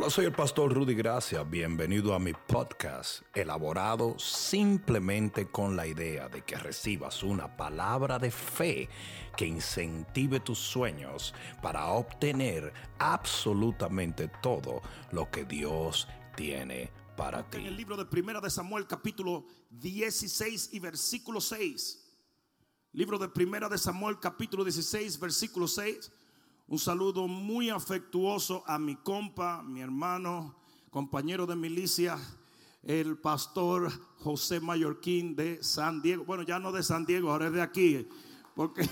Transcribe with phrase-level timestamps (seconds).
[0.00, 1.42] Hola, soy el pastor Rudy Gracia.
[1.42, 8.30] Bienvenido a mi podcast, elaborado simplemente con la idea de que recibas una palabra de
[8.30, 8.88] fe
[9.36, 14.80] que incentive tus sueños para obtener absolutamente todo
[15.12, 17.58] lo que Dios tiene para ti.
[17.58, 22.06] En el libro de Primera de Samuel, capítulo 16 y versículo 6.
[22.92, 26.10] Libro de Primera de Samuel, capítulo 16, versículo 6.
[26.70, 30.54] Un saludo muy afectuoso a mi compa, mi hermano,
[30.88, 32.16] compañero de milicia,
[32.84, 36.24] el pastor José Mallorquín de San Diego.
[36.24, 38.06] Bueno, ya no de San Diego, ahora es de aquí,
[38.54, 38.88] porque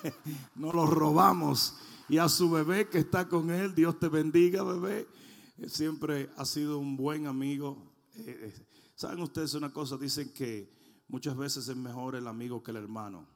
[0.54, 1.76] nos lo robamos.
[2.08, 5.06] Y a su bebé que está con él, Dios te bendiga, bebé.
[5.66, 7.92] Siempre ha sido un buen amigo.
[8.14, 10.72] Eh, eh, Saben ustedes una cosa, dicen que
[11.08, 13.28] muchas veces es mejor el amigo que el hermano.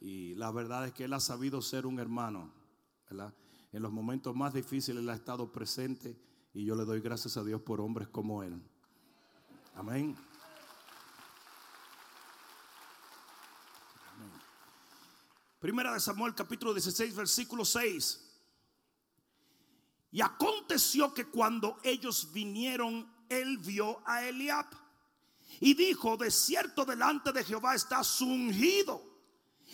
[0.00, 2.59] Y la verdad es que él ha sabido ser un hermano.
[3.72, 6.16] En los momentos más difíciles Él ha estado presente
[6.54, 8.62] y yo le doy gracias a Dios por hombres como Él.
[9.74, 10.16] Amén.
[15.58, 18.26] Primera de Samuel capítulo 16 versículo 6.
[20.12, 24.66] Y aconteció que cuando ellos vinieron, él vio a Eliab
[25.60, 29.09] y dijo, de cierto delante de Jehová está ungido.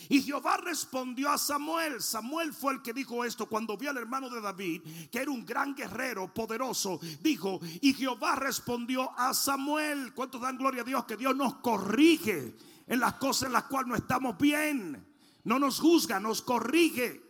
[0.08, 2.00] Y Jehová respondió a Samuel.
[2.00, 5.44] Samuel fue el que dijo esto cuando vio al hermano de David, que era un
[5.44, 7.00] gran guerrero, poderoso.
[7.20, 10.12] Dijo, y Jehová respondió a Samuel.
[10.14, 11.04] ¿Cuántos dan gloria a Dios?
[11.04, 15.04] Que Dios nos corrige en las cosas en las cuales no estamos bien.
[15.44, 17.22] No nos juzga, nos corrige.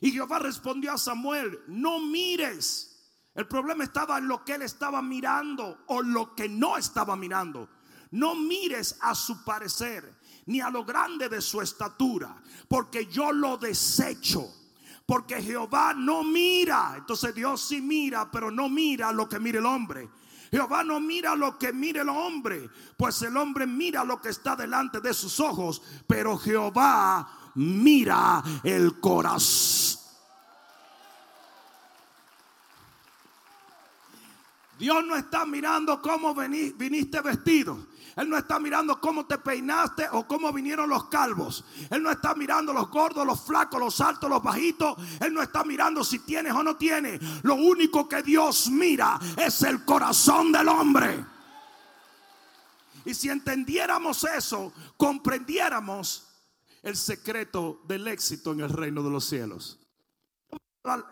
[0.00, 2.86] Y Jehová respondió a Samuel, no mires.
[3.34, 7.68] El problema estaba en lo que él estaba mirando o lo que no estaba mirando.
[8.12, 12.34] No mires a su parecer ni a lo grande de su estatura,
[12.68, 14.52] porque yo lo desecho.
[15.06, 19.66] Porque Jehová no mira, entonces Dios sí mira, pero no mira lo que mira el
[19.66, 20.08] hombre.
[20.50, 24.56] Jehová no mira lo que mira el hombre, pues el hombre mira lo que está
[24.56, 30.00] delante de sus ojos, pero Jehová mira el corazón.
[34.78, 37.89] Dios no está mirando cómo viniste vestido.
[38.16, 41.64] Él no está mirando cómo te peinaste o cómo vinieron los calvos.
[41.90, 44.96] Él no está mirando los gordos, los flacos, los altos, los bajitos.
[45.20, 47.20] Él no está mirando si tienes o no tienes.
[47.42, 51.24] Lo único que Dios mira es el corazón del hombre.
[53.04, 56.26] Y si entendiéramos eso, comprendiéramos
[56.82, 59.78] el secreto del éxito en el reino de los cielos.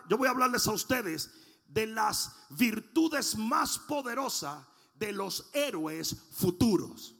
[0.09, 1.31] Yo voy a hablarles a ustedes
[1.67, 4.68] de las virtudes más poderosas
[4.99, 7.15] de los héroes futuros.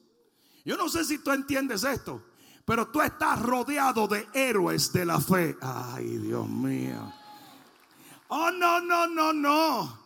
[0.66, 2.22] Yo no sé si tú entiendes esto,
[2.66, 5.58] pero tú estás rodeado de héroes de la fe.
[5.62, 7.12] Ay, Dios mío.
[8.28, 10.00] Oh, no, no, no, no.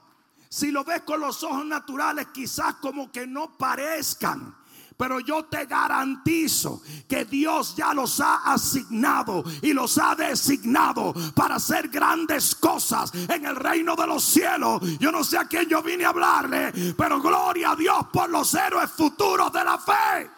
[0.48, 4.56] Si lo ves con los ojos naturales, quizás como que no parezcan.
[5.04, 11.56] Pero yo te garantizo que Dios ya los ha asignado y los ha designado para
[11.56, 14.82] hacer grandes cosas en el reino de los cielos.
[15.00, 18.54] Yo no sé a quién yo vine a hablarle, pero gloria a Dios por los
[18.54, 20.32] héroes futuros de la fe.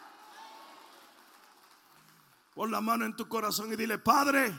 [2.56, 4.52] Pon la mano en tu corazón y dile, Padre,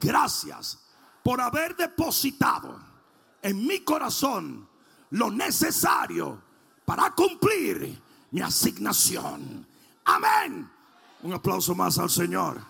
[0.00, 0.78] gracias
[1.22, 2.80] por haber depositado
[3.42, 4.66] en mi corazón
[5.10, 6.40] lo necesario
[6.86, 9.66] para cumplir mi asignación.
[10.04, 10.70] Amén.
[11.22, 12.60] Un aplauso más al Señor.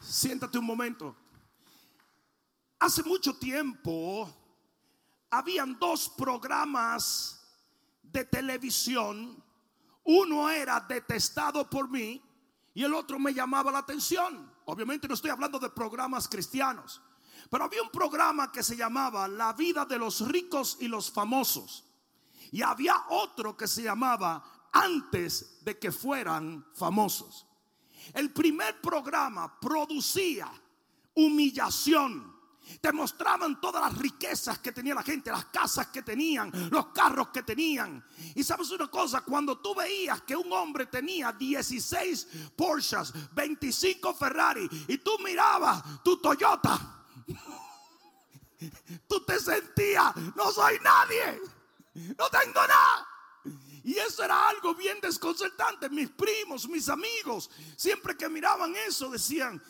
[0.00, 1.16] Siéntate un momento.
[2.78, 4.30] Hace mucho tiempo
[5.30, 7.40] habían dos programas
[8.02, 9.42] de televisión.
[10.04, 12.22] Uno era detestado por mí
[12.74, 14.52] y el otro me llamaba la atención.
[14.64, 17.00] Obviamente no estoy hablando de programas cristianos.
[17.50, 21.84] Pero había un programa que se llamaba La vida de los ricos y los famosos.
[22.50, 27.46] Y había otro que se llamaba Antes de que fueran famosos.
[28.14, 30.50] El primer programa producía
[31.14, 32.32] humillación.
[32.80, 37.28] Te mostraban todas las riquezas que tenía la gente, las casas que tenían, los carros
[37.28, 38.04] que tenían.
[38.36, 44.68] Y sabes una cosa, cuando tú veías que un hombre tenía 16 Porsches, 25 Ferrari
[44.88, 47.01] y tú mirabas tu Toyota,
[49.08, 51.40] Tú te sentías, no soy nadie,
[51.94, 53.08] no tengo nada.
[53.84, 55.90] Y eso era algo bien desconcertante.
[55.90, 59.60] Mis primos, mis amigos, siempre que miraban eso decían,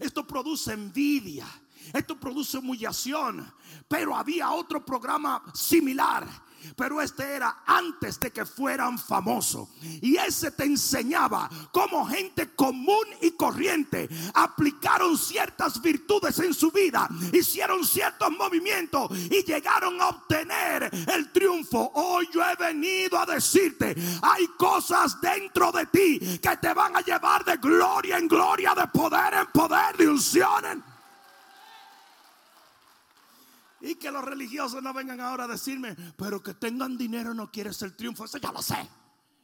[0.00, 1.46] esto produce envidia,
[1.92, 3.52] esto produce humillación.
[3.88, 9.68] Pero había otro programa similar pero este era antes de que fueran famosos.
[10.02, 17.08] Y ese te enseñaba cómo gente común y corriente aplicaron ciertas virtudes en su vida,
[17.32, 21.90] hicieron ciertos movimientos y llegaron a obtener el triunfo.
[21.94, 27.00] Hoy yo he venido a decirte, hay cosas dentro de ti que te van a
[27.00, 30.48] llevar de gloria en gloria, de poder en poder, de unción
[33.80, 37.72] y que los religiosos no vengan ahora a decirme, pero que tengan dinero no quiere
[37.72, 38.24] ser triunfo.
[38.24, 38.88] Eso ya lo sé.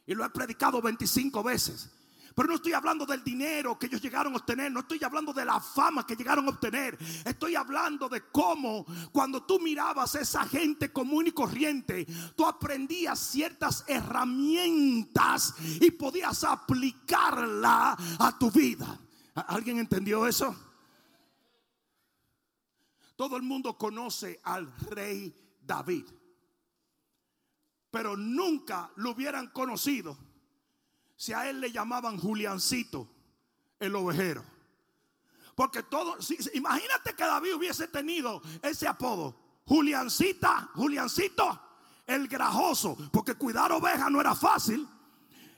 [0.07, 1.89] Y lo he predicado 25 veces.
[2.35, 5.45] Pero no estoy hablando del dinero que ellos llegaron a obtener, no estoy hablando de
[5.45, 6.97] la fama que llegaron a obtener.
[7.23, 12.05] Estoy hablando de cómo cuando tú mirabas a esa gente común y corriente,
[12.35, 18.99] tú aprendías ciertas herramientas y podías aplicarla a tu vida.
[19.33, 20.53] ¿Alguien entendió eso?
[23.15, 26.05] Todo el mundo conoce al rey David.
[27.91, 30.17] Pero nunca lo hubieran conocido
[31.15, 33.07] si a él le llamaban Juliancito,
[33.79, 34.43] el ovejero.
[35.55, 36.17] Porque todo,
[36.53, 41.61] imagínate que David hubiese tenido ese apodo, Juliancita, Juliancito,
[42.05, 44.87] el grajoso, porque cuidar ovejas no era fácil.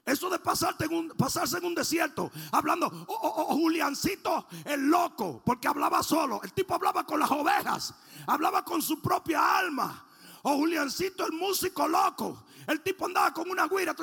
[0.07, 4.87] Eso de pasarte en un, pasarse en un desierto, hablando, oh, oh, oh, Juliancito el
[4.87, 6.41] loco, porque hablaba solo.
[6.43, 7.93] El tipo hablaba con las ovejas,
[8.25, 10.05] hablaba con su propia alma.
[10.43, 12.45] O Juliancito el músico loco.
[12.67, 13.93] El tipo andaba con una guira.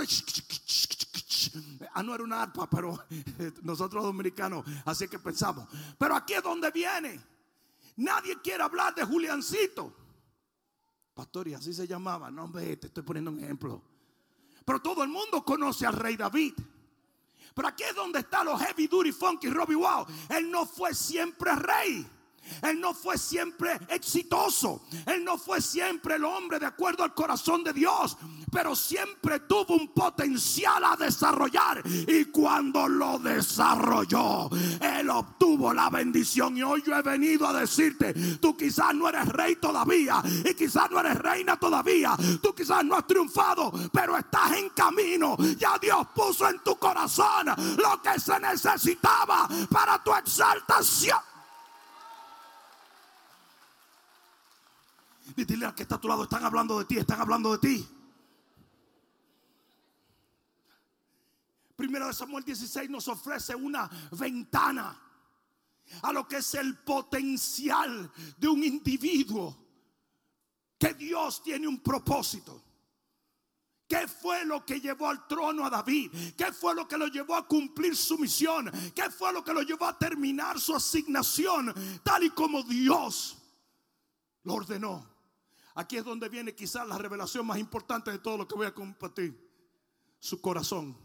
[1.94, 2.98] Ah, no era una arpa, pero
[3.62, 5.66] nosotros dominicanos, así que pensamos.
[5.96, 7.18] Pero aquí es donde viene.
[7.96, 9.90] Nadie quiere hablar de Juliancito.
[11.14, 12.30] Pastor, y así se llamaba.
[12.30, 13.93] No, ve, te estoy poniendo un ejemplo.
[14.64, 16.54] Pero todo el mundo conoce al rey David.
[17.54, 20.06] Pero aquí es donde está los heavy duty funky Robbie Wow.
[20.30, 22.06] Él no fue siempre rey.
[22.62, 24.82] Él no fue siempre exitoso.
[25.06, 28.16] Él no fue siempre el hombre de acuerdo al corazón de Dios.
[28.50, 31.82] Pero siempre tuvo un potencial a desarrollar.
[31.84, 34.48] Y cuando lo desarrolló,
[34.80, 36.56] Él obtuvo la bendición.
[36.56, 40.22] Y hoy yo he venido a decirte, tú quizás no eres rey todavía.
[40.44, 42.16] Y quizás no eres reina todavía.
[42.42, 43.72] Tú quizás no has triunfado.
[43.92, 45.36] Pero estás en camino.
[45.58, 47.46] Ya Dios puso en tu corazón
[47.76, 51.18] lo que se necesitaba para tu exaltación.
[55.36, 57.58] Y dile al que está a tu lado, están hablando de ti, están hablando de
[57.58, 57.88] ti.
[61.76, 65.00] Primero de Samuel 16 nos ofrece una ventana
[66.02, 69.58] a lo que es el potencial de un individuo.
[70.78, 72.62] Que Dios tiene un propósito.
[73.88, 76.10] ¿Qué fue lo que llevó al trono a David?
[76.36, 78.70] ¿Qué fue lo que lo llevó a cumplir su misión?
[78.94, 81.72] ¿Qué fue lo que lo llevó a terminar su asignación
[82.02, 83.36] tal y como Dios
[84.44, 85.13] lo ordenó?
[85.74, 88.74] Aquí es donde viene quizás la revelación más importante de todo lo que voy a
[88.74, 89.42] compartir.
[90.20, 90.96] Su corazón.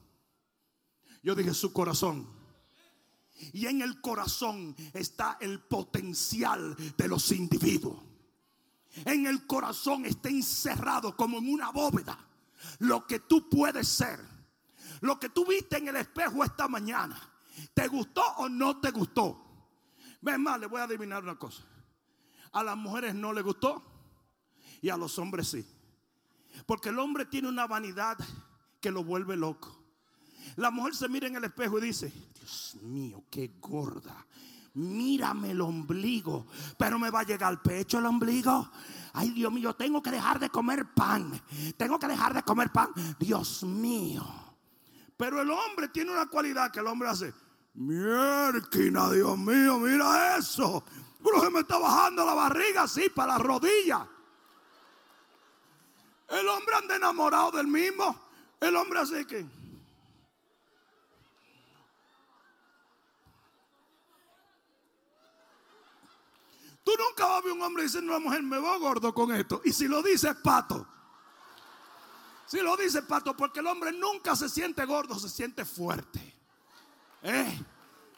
[1.24, 2.28] Yo dije su corazón.
[3.52, 8.00] Y en el corazón está el potencial de los individuos.
[9.06, 12.18] En el corazón está encerrado como en una bóveda
[12.80, 14.20] lo que tú puedes ser.
[15.02, 17.20] Lo que tú viste en el espejo esta mañana.
[17.74, 19.46] ¿Te gustó o no te gustó?
[20.22, 21.64] Ven más, le voy a adivinar una cosa.
[22.52, 23.89] A las mujeres no le gustó
[24.82, 25.66] y a los hombres sí.
[26.66, 28.18] Porque el hombre tiene una vanidad
[28.80, 29.76] que lo vuelve loco.
[30.56, 34.26] La mujer se mira en el espejo y dice, Dios mío, qué gorda.
[34.74, 36.48] Mírame el ombligo,
[36.78, 38.70] pero me va a llegar al pecho el ombligo.
[39.14, 41.42] Ay, Dios mío, tengo que dejar de comer pan.
[41.76, 42.90] Tengo que dejar de comer pan.
[43.20, 44.26] Dios mío.
[45.18, 47.34] Pero el hombre tiene una cualidad que el hombre hace.
[47.74, 50.84] Mierquina, Dios mío, mira eso.
[51.24, 54.08] Pero se me está bajando la barriga así para la rodilla.
[56.30, 58.16] El hombre anda enamorado del mismo.
[58.60, 59.46] El hombre así que.
[66.84, 69.34] Tú nunca vas a ver un hombre diciendo a una mujer, me voy gordo con
[69.34, 69.62] esto.
[69.64, 70.88] Y si lo dice, pato.
[72.48, 76.20] Si lo dice, pato, porque el hombre nunca se siente gordo, se siente fuerte.
[77.22, 77.64] ¿Eh?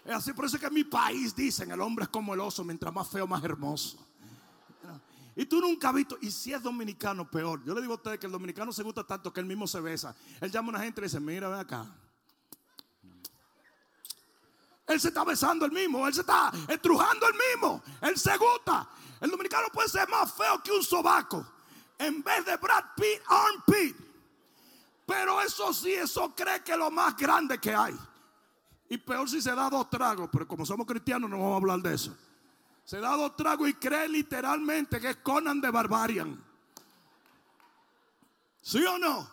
[0.05, 2.63] Es así, por eso que en mi país dicen, el hombre es como el oso,
[2.63, 4.07] mientras más feo, más hermoso.
[5.35, 7.63] Y tú nunca has visto, y si es dominicano, peor.
[7.63, 9.79] Yo le digo a ustedes que el dominicano se gusta tanto que él mismo se
[9.79, 10.15] besa.
[10.41, 11.85] Él llama a una gente y le dice, mira, ven acá.
[14.87, 18.89] Él se está besando el mismo, él se está estrujando el mismo, él se gusta.
[19.21, 21.45] El dominicano puede ser más feo que un sobaco.
[21.97, 23.95] En vez de Brad Pitt, armpit.
[25.05, 27.95] Pero eso sí, eso cree que es lo más grande que hay.
[28.89, 31.79] Y peor si se da dos tragos, pero como somos cristianos no vamos a hablar
[31.79, 32.17] de eso.
[32.83, 36.43] Se da dos tragos y cree literalmente que es Conan de Barbarian.
[38.61, 39.29] ¿Sí o no?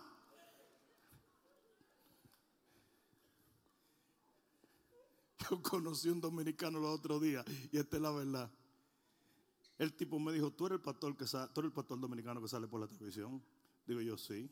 [5.50, 8.50] Yo conocí un dominicano el otro día y esta es la verdad.
[9.78, 12.40] El tipo me dijo, tú eres el pastor que sale, tú eres el pastor dominicano
[12.42, 13.42] que sale por la televisión.
[13.86, 14.50] Digo yo, sí.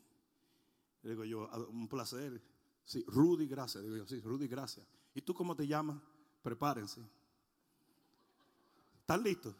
[1.03, 2.41] Digo yo, "Ah, un placer.
[2.85, 3.83] Sí, Rudy, gracias.
[3.83, 4.87] Digo yo, sí, Rudy, gracias.
[5.13, 5.97] ¿Y tú cómo te llamas?
[6.41, 7.01] Prepárense.
[9.07, 9.55] ¿Están listos?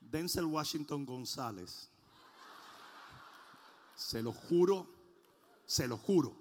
[0.00, 1.90] Denzel Washington González.
[3.96, 4.86] Se lo juro,
[5.64, 6.32] se lo juro.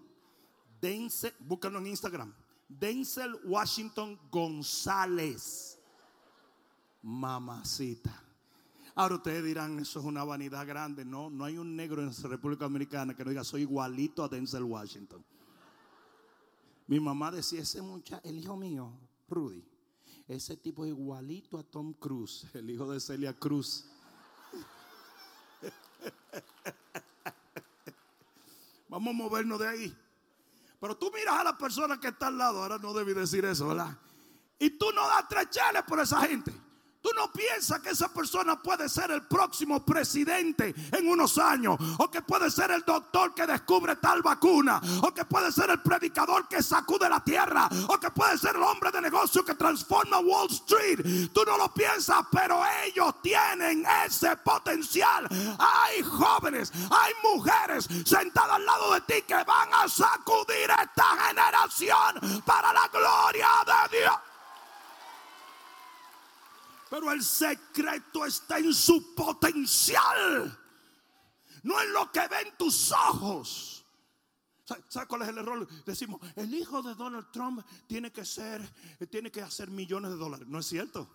[0.79, 2.31] Denzel, búscalo en Instagram.
[2.69, 5.79] Denzel Washington González.
[7.01, 8.21] Mamacita.
[8.93, 11.03] Ahora ustedes dirán, eso es una vanidad grande.
[11.03, 14.27] No, no hay un negro en la República Dominicana que no diga, soy igualito a
[14.27, 15.25] Denzel Washington.
[16.85, 18.91] Mi mamá decía, ese muchacho, el hijo mío,
[19.27, 19.65] Rudy,
[20.27, 23.85] ese tipo es igualito a Tom Cruise, el hijo de Celia Cruz.
[28.89, 29.97] Vamos a movernos de ahí.
[30.79, 33.69] Pero tú miras a la persona que está al lado, ahora no debí decir eso,
[33.69, 33.97] ¿verdad?
[34.59, 36.53] Y tú no das tres cheles por esa gente.
[37.05, 41.77] Tú no piensas que esa persona puede ser el próximo presidente en unos años.
[41.99, 44.81] O que puede ser el doctor que descubre tal vacuna.
[45.03, 47.69] O que puede ser el predicador que sacude la tierra.
[47.89, 51.29] O que puede ser el hombre de negocio que transforma Wall Street.
[51.31, 55.27] Tú no lo piensas, pero ellos tienen ese potencial.
[55.59, 62.41] Hay jóvenes, hay mujeres sentadas al lado de ti que van a sacudir esta generación
[62.43, 64.34] para la gloria de Dios.
[66.89, 70.57] Pero el secreto está en su potencial,
[71.63, 73.85] no en lo que ven tus ojos.
[74.65, 75.67] ¿Sabes cuál es el error?
[75.85, 78.67] Decimos, el hijo de Donald Trump tiene que ser,
[79.09, 80.47] tiene que hacer millones de dólares.
[80.47, 81.07] No es cierto.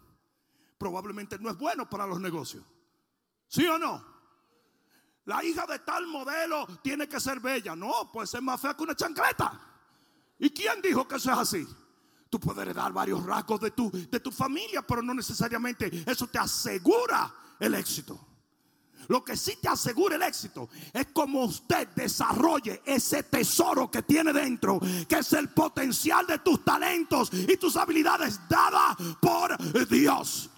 [0.79, 2.65] Probablemente no es bueno para los negocios.
[3.49, 4.05] ¿Sí o no?
[5.25, 7.75] La hija de tal modelo tiene que ser bella.
[7.75, 9.61] No, puede ser más fea que una chancleta.
[10.39, 11.67] ¿Y quién dijo que eso es así?
[12.31, 16.39] Tú puedes heredar varios rasgos de tu, de tu familia, pero no necesariamente eso te
[16.39, 18.19] asegura el éxito.
[19.09, 24.33] Lo que sí te asegura el éxito es como usted desarrolle ese tesoro que tiene
[24.33, 30.49] dentro, que es el potencial de tus talentos y tus habilidades dadas por Dios.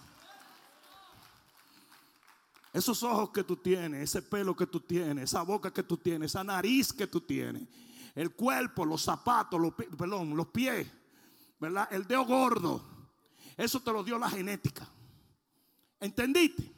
[2.71, 6.29] Esos ojos que tú tienes, ese pelo que tú tienes, esa boca que tú tienes,
[6.29, 7.63] esa nariz que tú tienes,
[8.13, 10.87] el cuerpo, los zapatos, los, perdón, los pies
[11.91, 12.83] El dedo gordo.
[13.55, 14.87] Eso te lo dio la genética.
[15.99, 16.71] ¿Entendiste?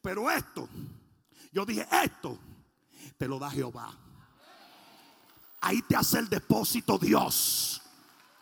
[0.00, 0.68] Pero esto,
[1.52, 2.38] yo dije, esto
[3.18, 3.92] te lo da Jehová.
[5.60, 7.82] Ahí te hace el depósito Dios.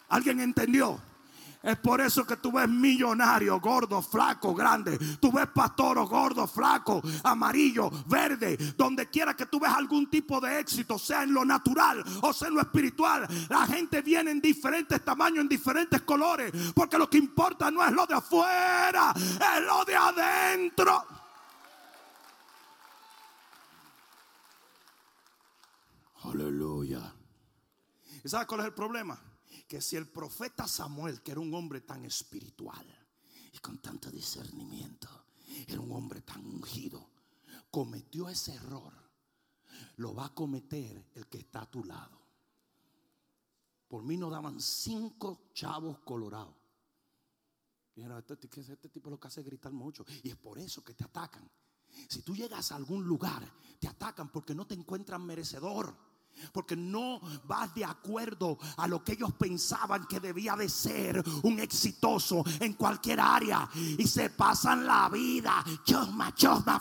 [0.08, 1.00] ¿Alguien entendió?
[1.64, 4.98] Es por eso que tú ves millonario, gordo, flaco, grande.
[5.18, 8.58] Tú ves pastoro, gordo, flaco, amarillo, verde.
[8.76, 12.48] Donde quiera que tú ves algún tipo de éxito, sea en lo natural o sea
[12.48, 13.26] en lo espiritual.
[13.48, 16.52] La gente viene en diferentes tamaños, en diferentes colores.
[16.74, 21.06] Porque lo que importa no es lo de afuera, es lo de adentro.
[26.24, 27.14] Aleluya.
[28.22, 29.18] ¿Y sabes cuál es el problema?
[29.74, 32.86] Que si el profeta Samuel, que era un hombre tan espiritual
[33.52, 35.08] y con tanto discernimiento,
[35.66, 37.10] era un hombre tan ungido,
[37.72, 38.92] cometió ese error,
[39.96, 42.20] lo va a cometer el que está a tu lado.
[43.88, 46.54] Por mí no daban cinco chavos colorados.
[47.96, 50.06] Mira, este, este tipo lo que hace es gritar mucho.
[50.22, 51.50] Y es por eso que te atacan.
[52.08, 53.42] Si tú llegas a algún lugar,
[53.80, 56.13] te atacan porque no te encuentran merecedor.
[56.52, 61.60] Porque no vas de acuerdo a lo que ellos pensaban que debía de ser un
[61.60, 63.68] exitoso en cualquier área.
[63.74, 66.80] Y se pasan la vida, chosma, chosma.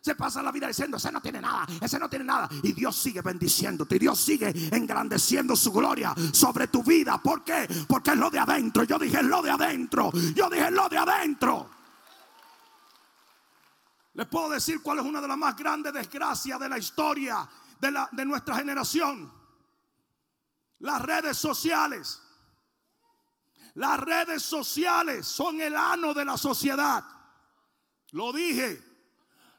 [0.00, 2.48] Se pasan la vida diciendo, ese no tiene nada, ese no tiene nada.
[2.62, 3.96] Y Dios sigue bendiciéndote.
[3.96, 7.18] Y Dios sigue engrandeciendo su gloria sobre tu vida.
[7.18, 7.68] ¿Por qué?
[7.86, 8.84] Porque es lo de adentro.
[8.84, 10.10] Yo dije, es lo de adentro.
[10.34, 11.68] Yo dije, es lo de adentro.
[14.14, 17.48] Les puedo decir cuál es una de las más grandes desgracias de la historia
[17.80, 19.32] de, la, de nuestra generación.
[20.80, 22.22] Las redes sociales.
[23.74, 27.04] Las redes sociales son el ano de la sociedad.
[28.12, 28.82] Lo dije.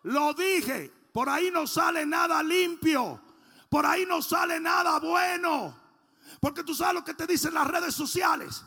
[0.03, 0.91] Lo dije.
[1.13, 3.21] Por ahí no sale nada limpio.
[3.69, 5.79] Por ahí no sale nada bueno.
[6.39, 8.63] Porque tú sabes lo que te dicen las redes sociales.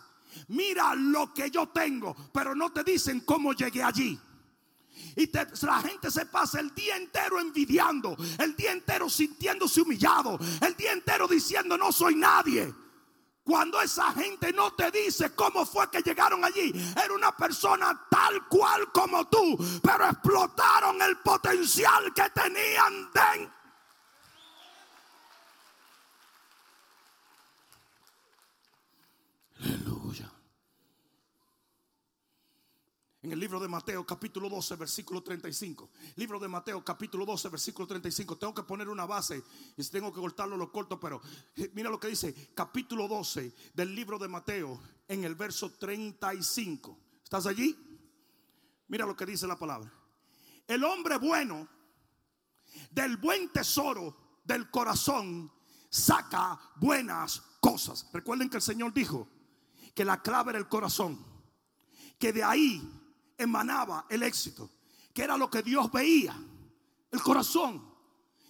[0.48, 4.20] Mira lo que yo tengo, pero no te dicen cómo llegué allí.
[5.16, 5.30] Y
[5.62, 10.92] la gente se pasa el día entero envidiando, el día entero sintiéndose humillado, el día
[10.92, 12.72] entero diciendo no soy nadie.
[13.44, 18.48] Cuando esa gente no te dice cómo fue que llegaron allí, era una persona tal
[18.48, 23.63] cual como tú, pero explotaron el potencial que tenían dentro.
[33.24, 35.88] En el libro de Mateo capítulo 12 versículo 35.
[36.16, 38.36] Libro de Mateo capítulo 12 versículo 35.
[38.36, 39.42] Tengo que poner una base
[39.78, 41.22] y tengo que cortarlo lo corto, pero
[41.56, 44.78] eh, mira lo que dice capítulo 12 del libro de Mateo
[45.08, 46.98] en el verso 35.
[47.22, 47.74] ¿Estás allí?
[48.88, 49.90] Mira lo que dice la palabra.
[50.68, 51.66] El hombre bueno
[52.90, 55.50] del buen tesoro del corazón
[55.88, 58.06] saca buenas cosas.
[58.12, 59.26] Recuerden que el Señor dijo
[59.94, 61.24] que la clave era el corazón,
[62.18, 63.00] que de ahí
[63.36, 64.70] emanaba el éxito,
[65.12, 66.36] que era lo que Dios veía,
[67.10, 67.94] el corazón.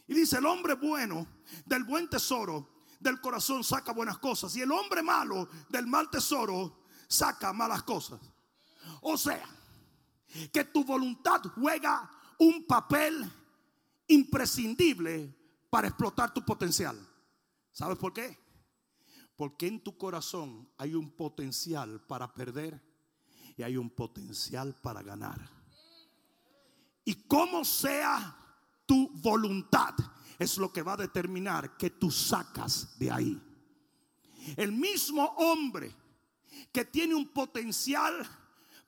[0.07, 1.26] Y dice, el hombre bueno
[1.64, 6.85] del buen tesoro del corazón saca buenas cosas y el hombre malo del mal tesoro
[7.07, 8.19] saca malas cosas.
[9.03, 9.47] O sea,
[10.53, 13.31] que tu voluntad juega un papel
[14.09, 15.35] imprescindible
[15.71, 16.99] para explotar tu potencial.
[17.73, 18.38] ¿Sabes por qué?
[19.37, 22.81] Porque en tu corazón hay un potencial para perder
[23.56, 25.40] y hay un potencial para ganar.
[27.04, 28.37] Y como sea
[28.87, 29.94] tu voluntad
[30.38, 33.40] es lo que va a determinar que tú sacas de ahí.
[34.56, 35.94] El mismo hombre
[36.73, 38.26] que tiene un potencial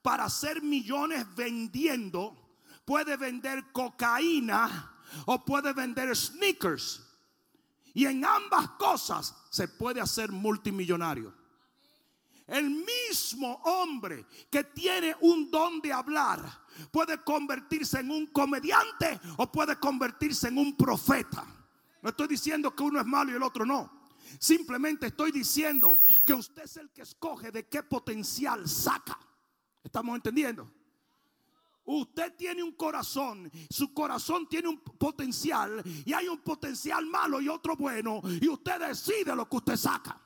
[0.03, 2.37] para hacer millones vendiendo,
[2.85, 4.93] puede vender cocaína
[5.27, 7.03] o puede vender sneakers.
[7.95, 11.35] Y en ambas cosas se puede hacer multimillonario.
[12.47, 16.41] El mismo hombre que tiene un don de hablar
[16.93, 21.45] puede convertirse en un comediante o puede convertirse en un profeta.
[22.03, 23.91] No estoy diciendo que uno es malo y el otro no.
[24.39, 29.19] Simplemente estoy diciendo que usted es el que escoge de qué potencial saca.
[29.83, 30.71] ¿Estamos entendiendo?
[31.85, 37.49] Usted tiene un corazón, su corazón tiene un potencial y hay un potencial malo y
[37.49, 40.21] otro bueno y usted decide lo que usted saca.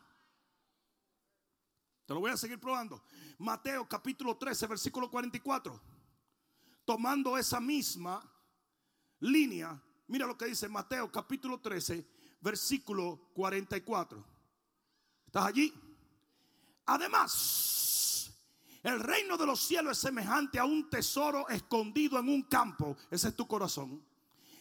[2.11, 3.01] Te lo voy a seguir probando.
[3.39, 5.81] Mateo capítulo 13, versículo 44.
[6.85, 8.21] Tomando esa misma
[9.21, 12.05] línea, mira lo que dice Mateo capítulo 13,
[12.41, 14.25] versículo 44.
[15.25, 15.73] ¿Estás allí?
[16.87, 18.33] Además,
[18.83, 22.97] el reino de los cielos es semejante a un tesoro escondido en un campo.
[23.09, 24.05] Ese es tu corazón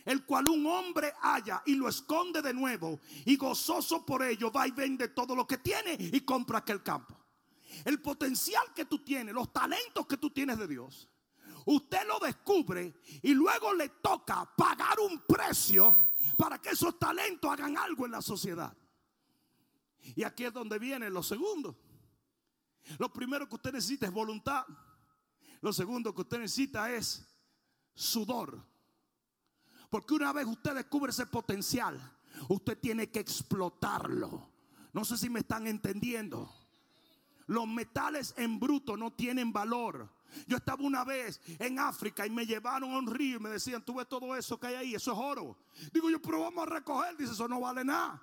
[0.05, 4.67] el cual un hombre halla y lo esconde de nuevo y gozoso por ello va
[4.67, 7.18] y vende todo lo que tiene y compra aquel campo
[7.85, 11.09] el potencial que tú tienes, los talentos que tú tienes de Dios,
[11.65, 15.95] usted lo descubre y luego le toca pagar un precio
[16.37, 18.75] para que esos talentos hagan algo en la sociedad.
[20.15, 21.77] Y aquí es donde viene lo segundo.
[22.97, 24.65] Lo primero que usted necesita es voluntad.
[25.61, 27.25] Lo segundo que usted necesita es
[27.93, 28.65] sudor.
[29.89, 31.99] Porque una vez usted descubre ese potencial,
[32.47, 34.49] usted tiene que explotarlo.
[34.93, 36.51] No sé si me están entendiendo.
[37.49, 40.07] Los metales en bruto no tienen valor.
[40.45, 43.83] Yo estaba una vez en África y me llevaron a un río y me decían,
[43.83, 45.57] tú ves todo eso que hay ahí, eso es oro.
[45.91, 47.17] Digo yo, pero vamos a recoger.
[47.17, 48.21] Dice, eso no vale nada.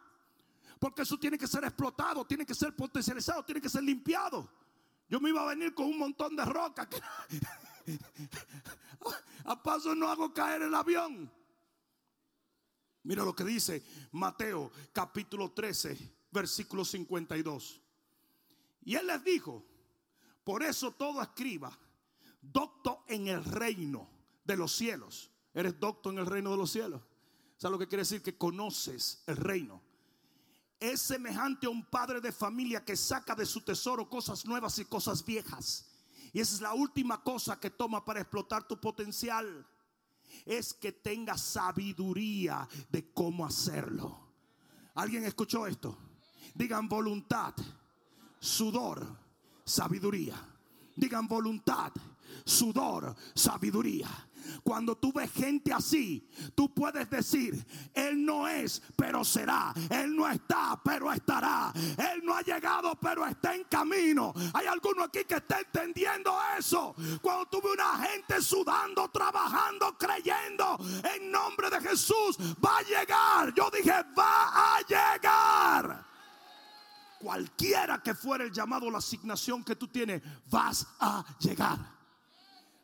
[0.79, 4.49] Porque eso tiene que ser explotado, tiene que ser potencializado, tiene que ser limpiado.
[5.09, 6.89] Yo me iba a venir con un montón de roca.
[9.45, 11.29] a paso no hago caer el avión.
[13.03, 17.81] Mira lo que dice Mateo capítulo 13, versículo 52.
[18.87, 19.65] Y él les dijo,
[20.45, 21.77] por eso todo escriba,
[22.41, 24.09] docto en el reino
[24.45, 25.29] de los cielos.
[25.53, 27.03] Eres docto en el reino de los cielos.
[27.57, 28.23] ¿Sabes lo que quiere decir?
[28.23, 29.83] Que conoces el reino.
[30.79, 34.85] Es semejante a un padre de familia que saca de su tesoro cosas nuevas y
[34.85, 35.91] cosas viejas.
[36.33, 39.67] Y esa es la última cosa que toma para explotar tu potencial.
[40.45, 44.17] Es que tenga sabiduría de cómo hacerlo.
[44.95, 45.99] ¿Alguien escuchó esto?
[46.55, 47.53] Digan voluntad
[48.47, 49.05] sudor,
[49.65, 50.37] sabiduría.
[50.95, 51.93] Digan voluntad,
[52.45, 54.09] sudor, sabiduría.
[54.63, 59.75] Cuando tú ves gente así, tú puedes decir, Él no es, pero será.
[59.91, 61.73] Él no está, pero estará.
[61.75, 64.33] Él no ha llegado, pero está en camino.
[64.55, 66.95] Hay alguno aquí que está entendiendo eso.
[67.21, 70.79] Cuando tuve una gente sudando, trabajando, creyendo
[71.17, 73.53] en nombre de Jesús, va a llegar.
[73.53, 76.16] Yo dije, va a llegar
[77.27, 81.77] cualquiera que fuera el llamado, la asignación que tú tienes, vas a llegar.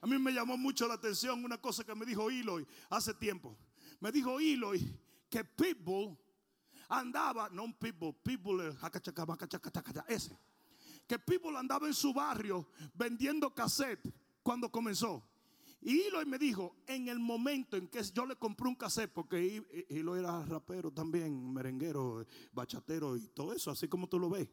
[0.01, 3.57] A mí me llamó mucho la atención una cosa que me dijo Eloy hace tiempo.
[4.01, 4.99] Me dijo Eloy
[5.31, 6.19] que Pitbull
[6.89, 8.77] andaba, no un Pitbull, Pitbull,
[10.09, 10.37] ese.
[11.07, 15.23] Que Pitbull andaba en su barrio vendiendo cassette cuando comenzó.
[15.85, 19.85] Y Hilo me dijo, en el momento en que yo le compré un cassette, porque
[19.89, 24.49] Hilo era rapero también, merenguero, bachatero y todo eso, así como tú lo ves.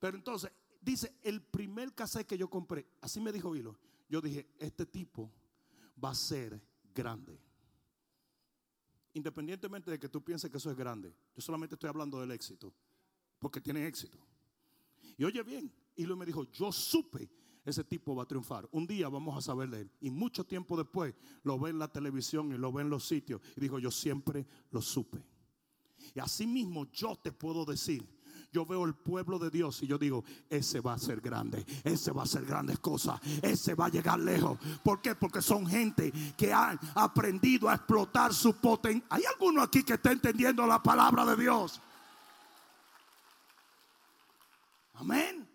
[0.00, 4.48] Pero entonces, dice, el primer cassette que yo compré, así me dijo Hilo, yo dije,
[4.58, 5.30] este tipo
[6.02, 6.60] va a ser
[6.92, 7.38] grande.
[9.14, 12.74] Independientemente de que tú pienses que eso es grande, yo solamente estoy hablando del éxito,
[13.38, 14.18] porque tiene éxito.
[15.16, 17.30] Y oye bien, Hilo me dijo, yo supe
[17.68, 18.66] ese tipo va a triunfar.
[18.72, 19.90] Un día vamos a saber de él.
[20.00, 23.42] Y mucho tiempo después lo ve en la televisión y lo ve en los sitios.
[23.56, 25.22] Y dijo, yo siempre lo supe.
[26.14, 28.08] Y así mismo yo te puedo decir,
[28.50, 32.12] yo veo el pueblo de Dios y yo digo, ese va a ser grande, ese
[32.12, 34.58] va a ser grandes cosas, ese va a llegar lejos.
[34.82, 35.14] ¿Por qué?
[35.14, 39.06] Porque son gente que han aprendido a explotar su potencial.
[39.10, 41.80] ¿Hay alguno aquí que está entendiendo la palabra de Dios?
[44.94, 45.46] Amén.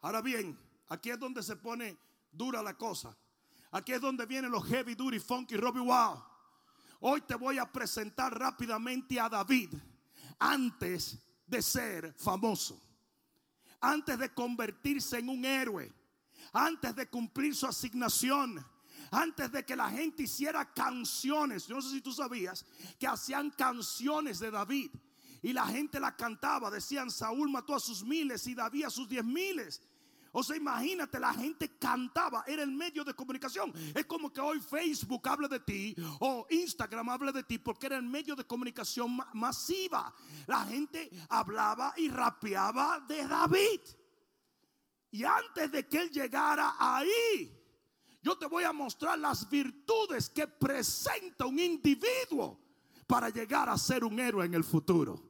[0.00, 0.58] Ahora bien,
[0.88, 1.98] Aquí es donde se pone
[2.30, 3.16] dura la cosa.
[3.70, 6.22] Aquí es donde vienen los heavy duty, funky, Robbie Wow.
[7.00, 9.74] Hoy te voy a presentar rápidamente a David
[10.38, 12.80] antes de ser famoso,
[13.80, 15.92] antes de convertirse en un héroe,
[16.52, 18.64] antes de cumplir su asignación,
[19.10, 21.66] antes de que la gente hiciera canciones.
[21.66, 22.64] Yo no sé si tú sabías
[22.98, 24.90] que hacían canciones de David
[25.42, 26.70] y la gente la cantaba.
[26.70, 29.80] Decían, Saúl mató a sus miles y David a sus diez miles.
[30.38, 33.72] O sea, imagínate, la gente cantaba, era el medio de comunicación.
[33.92, 37.96] Es como que hoy Facebook hable de ti o Instagram hable de ti porque era
[37.96, 40.14] el medio de comunicación masiva.
[40.46, 43.80] La gente hablaba y rapeaba de David.
[45.10, 47.52] Y antes de que él llegara ahí,
[48.22, 52.60] yo te voy a mostrar las virtudes que presenta un individuo
[53.08, 55.20] para llegar a ser un héroe en el futuro.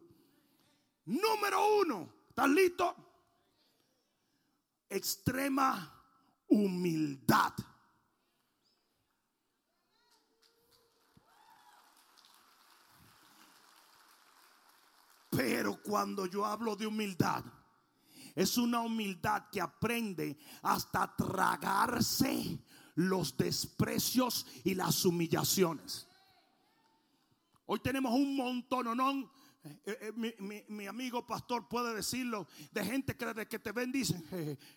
[1.07, 3.08] Número uno, ¿estás listo?
[4.89, 5.95] Extrema
[6.49, 7.53] humildad.
[15.31, 17.45] Pero cuando yo hablo de humildad,
[18.35, 22.59] es una humildad que aprende hasta tragarse
[22.95, 26.09] los desprecios y las humillaciones.
[27.67, 28.87] Hoy tenemos un montón,
[29.85, 34.25] Eh, eh, mi, amigo pastor puede decirlo de gente que que te ven dicen,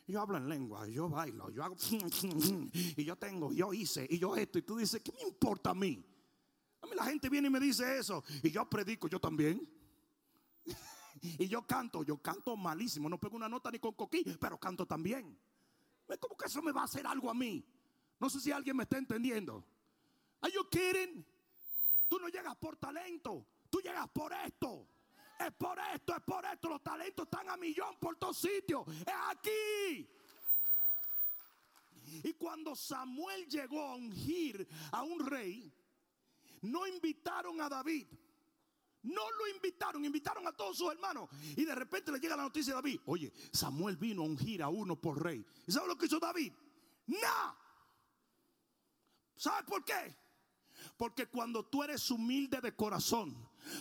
[0.07, 1.75] yo hablo en lengua, yo bailo, yo hago
[2.73, 5.73] y yo tengo, yo hice y yo esto y tú dices, ¿qué me importa a
[5.75, 6.03] mí?
[6.81, 9.67] A mí la gente viene y me dice eso y yo predico, yo también.
[11.21, 14.85] y yo canto, yo canto malísimo, no pego una nota ni con coquí, pero canto
[14.85, 15.37] también.
[16.19, 17.63] ¿Cómo que eso me va a hacer algo a mí?
[18.19, 19.65] No sé si alguien me está entendiendo.
[20.41, 21.25] ¿Are you kidding?
[22.07, 23.45] Tú no llegas por talento.
[23.81, 24.87] Llegas por esto.
[25.39, 26.69] Es por esto, es por esto.
[26.69, 28.87] Los talentos están a millón por todos sitios.
[28.87, 30.07] Es aquí.
[32.23, 35.73] Y cuando Samuel llegó a ungir a un rey,
[36.61, 38.07] no invitaron a David.
[39.03, 41.27] No lo invitaron, invitaron a todos sus hermanos.
[41.55, 42.99] Y de repente le llega la noticia a David.
[43.05, 45.43] Oye, Samuel vino a ungir a uno por rey.
[45.65, 46.53] ¿Y sabe lo que hizo David?
[47.07, 47.57] No.
[49.35, 50.15] ¿Sabe por qué?
[50.97, 53.35] Porque cuando tú eres humilde de corazón,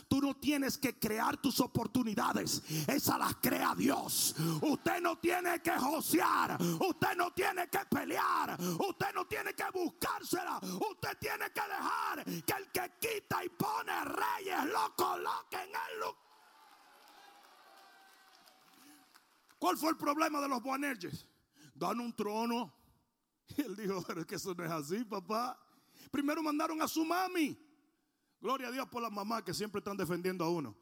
[0.08, 2.62] Tú no tienes que crear tus oportunidades.
[2.86, 4.34] Esas las crea Dios.
[4.62, 6.58] Usted no tiene que josear.
[6.60, 8.58] Usted no tiene que pelear.
[8.60, 10.58] Usted no tiene que buscársela.
[10.58, 16.00] Usted tiene que dejar que el que quita y pone reyes lo coloque en el
[16.00, 16.30] lugar.
[19.58, 21.26] ¿Cuál fue el problema de los Boanerges?
[21.74, 22.72] Dan un trono.
[23.56, 25.58] Y él dijo, pero es que eso no es así, papá.
[26.10, 27.58] Primero mandaron a su mami.
[28.40, 30.76] Gloria a Dios por las mamás que siempre están defendiendo a uno.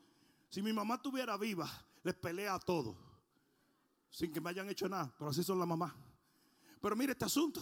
[0.49, 1.69] Si mi mamá estuviera viva,
[2.03, 2.97] les pelea a todos.
[4.11, 5.13] Sin que me hayan hecho nada.
[5.19, 5.93] Pero así son las mamás.
[6.81, 7.61] Pero mire este asunto.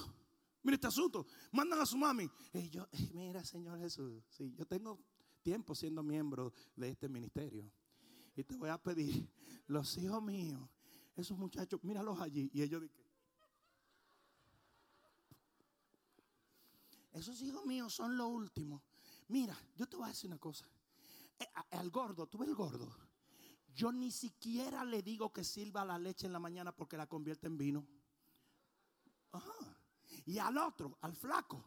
[0.62, 1.26] Mire este asunto.
[1.52, 2.30] Mandan a su mami.
[2.52, 4.22] Y yo, mira, Señor Jesús.
[4.28, 5.00] Sí, yo tengo
[5.42, 7.70] tiempo siendo miembro de este ministerio.
[8.36, 9.28] Y te voy a pedir,
[9.66, 10.68] los hijos míos,
[11.16, 12.50] esos muchachos, míralos allí.
[12.52, 13.06] Y ellos dicen,
[17.12, 18.82] esos hijos míos son los últimos.
[19.28, 20.66] Mira, yo te voy a decir una cosa.
[21.38, 22.94] Eh, al gordo, tú ves el gordo.
[23.74, 27.46] Yo ni siquiera le digo que sirva la leche en la mañana porque la convierte
[27.46, 27.86] en vino.
[30.24, 31.62] Y al otro, al flaco.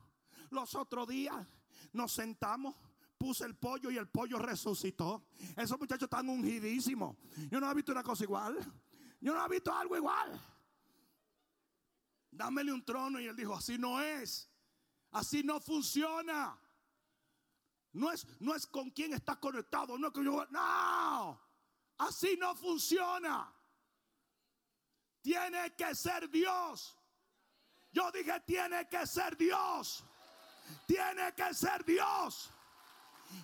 [0.50, 1.46] Los otros días
[1.94, 2.76] nos sentamos,
[3.18, 5.28] puse el pollo y el pollo resucitó.
[5.56, 7.16] Esos muchachos están ungidísimos.
[7.52, 8.58] Yo no he visto una cosa igual.
[9.22, 10.42] Yo no he visto algo igual.
[12.32, 14.50] Dámele un trono y él dijo, así no es.
[15.12, 16.58] Así no funciona.
[17.94, 19.98] No es, no es con quién está conectado.
[19.98, 20.46] No es que yo.
[20.50, 21.42] No.
[21.98, 23.54] Así no funciona.
[25.22, 26.96] Tiene que ser Dios.
[27.92, 30.04] Yo dije, tiene que ser Dios.
[30.86, 32.52] Tiene que ser Dios.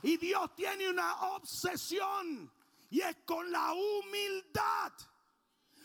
[0.04, 2.52] Y Dios tiene una obsesión
[2.90, 4.94] y es con la humildad.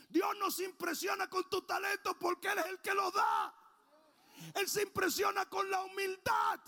[0.09, 3.55] Dios no se impresiona con tu talento porque Él es el que lo da.
[4.55, 6.61] Él se impresiona con la humildad.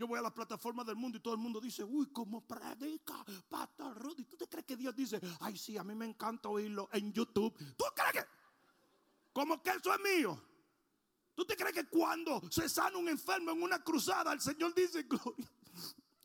[0.00, 3.22] Yo voy a la plataforma del mundo y todo el mundo dice, uy, cómo predica
[3.50, 4.24] Pastor Rudy.
[4.24, 7.54] ¿Tú te crees que Dios dice, ay, sí, a mí me encanta oírlo en YouTube?
[7.76, 8.24] ¿Tú crees que?
[9.30, 10.42] Como que eso es mío.
[11.34, 15.02] ¿Tú te crees que cuando se sana un enfermo en una cruzada, el Señor dice,
[15.02, 15.52] gloria?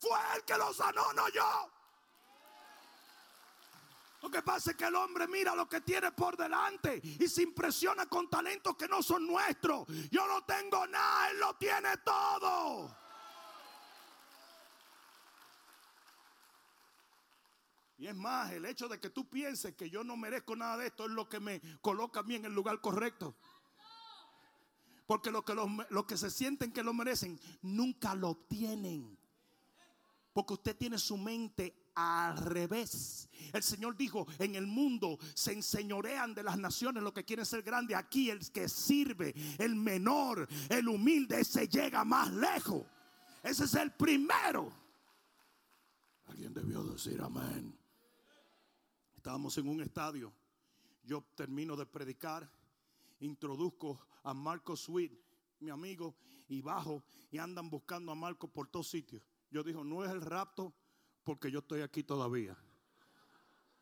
[0.00, 1.77] Fue Él que lo sanó, no yo.
[4.20, 7.42] Lo que pasa es que el hombre mira lo que tiene por delante y se
[7.42, 9.86] impresiona con talentos que no son nuestros.
[10.10, 12.96] Yo no tengo nada, Él lo tiene todo.
[17.98, 20.86] Y es más, el hecho de que tú pienses que yo no merezco nada de
[20.86, 23.34] esto es lo que me coloca a mí en el lugar correcto.
[25.04, 25.42] Porque los
[26.06, 29.18] que, se sienten que lo merecen nunca lo obtienen.
[30.32, 33.28] Porque usted tiene su mente al revés.
[33.52, 37.62] El Señor dijo, en el mundo se enseñorean de las naciones los que quieren ser
[37.62, 37.96] grandes.
[37.96, 42.84] Aquí el que sirve, el menor, el humilde, se llega más lejos.
[43.42, 44.72] Ese es el primero.
[46.26, 47.76] Alguien debió decir amén.
[49.16, 50.32] Estábamos en un estadio.
[51.02, 52.48] Yo termino de predicar,
[53.20, 55.12] introduzco a Marco Sweet,
[55.60, 56.14] mi amigo,
[56.48, 59.22] y bajo y andan buscando a Marco por todos sitios.
[59.50, 60.74] Yo digo, no es el rapto
[61.28, 62.56] porque yo estoy aquí todavía.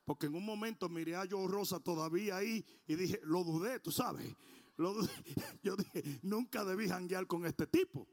[0.04, 3.92] Porque en un momento miré a Joe Rosa todavía ahí y dije, lo dudé, tú
[3.92, 4.34] sabes.
[5.62, 8.08] Yo dije, nunca debí janguear con este tipo.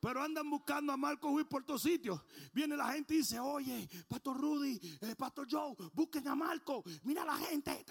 [0.00, 2.22] Pero andan buscando a Marco Ruiz por todos sitios.
[2.54, 6.82] Viene la gente y dice, oye, Pastor Rudy, eh, Pastor Joe, busquen a Marco.
[7.02, 7.84] Mira la gente.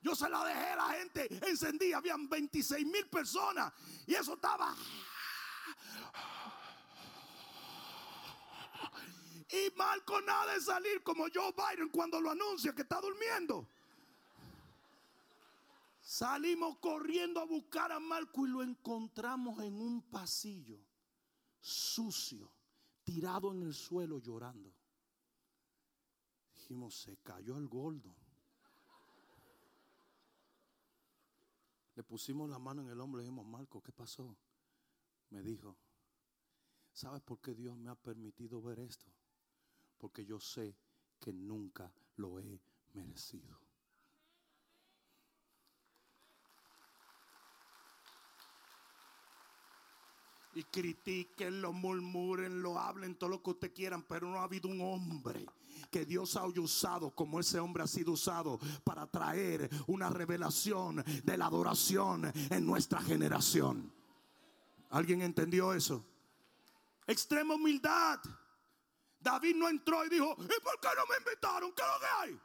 [0.00, 1.98] Yo se la dejé a la gente encendida.
[1.98, 3.72] Habían 26 mil personas.
[4.04, 4.74] Y eso estaba
[9.52, 13.68] y Marco nada de salir como Joe Biden cuando lo anuncia que está durmiendo.
[16.00, 20.78] Salimos corriendo a buscar a Marco y lo encontramos en un pasillo
[21.60, 22.50] sucio,
[23.04, 24.72] tirado en el suelo llorando.
[26.54, 28.14] Dijimos, se cayó el gordo.
[31.94, 34.34] Le pusimos la mano en el hombro y dijimos, Marco, ¿qué pasó?
[35.32, 35.76] Me dijo,
[36.92, 39.10] ¿sabes por qué Dios me ha permitido ver esto?
[39.96, 40.76] Porque yo sé
[41.18, 42.60] que nunca lo he
[42.92, 43.60] merecido.
[50.54, 54.68] y critiquen, lo murmuren, lo hablen, todo lo que ustedes quieran, pero no ha habido
[54.68, 55.46] un hombre
[55.90, 61.36] que Dios haya usado como ese hombre ha sido usado para traer una revelación de
[61.38, 64.01] la adoración en nuestra generación.
[64.92, 66.06] ¿Alguien entendió eso?
[67.06, 68.20] Extrema humildad.
[69.18, 71.72] David no entró y dijo, ¿y por qué no me invitaron?
[71.72, 72.40] ¿Qué es lo que hay?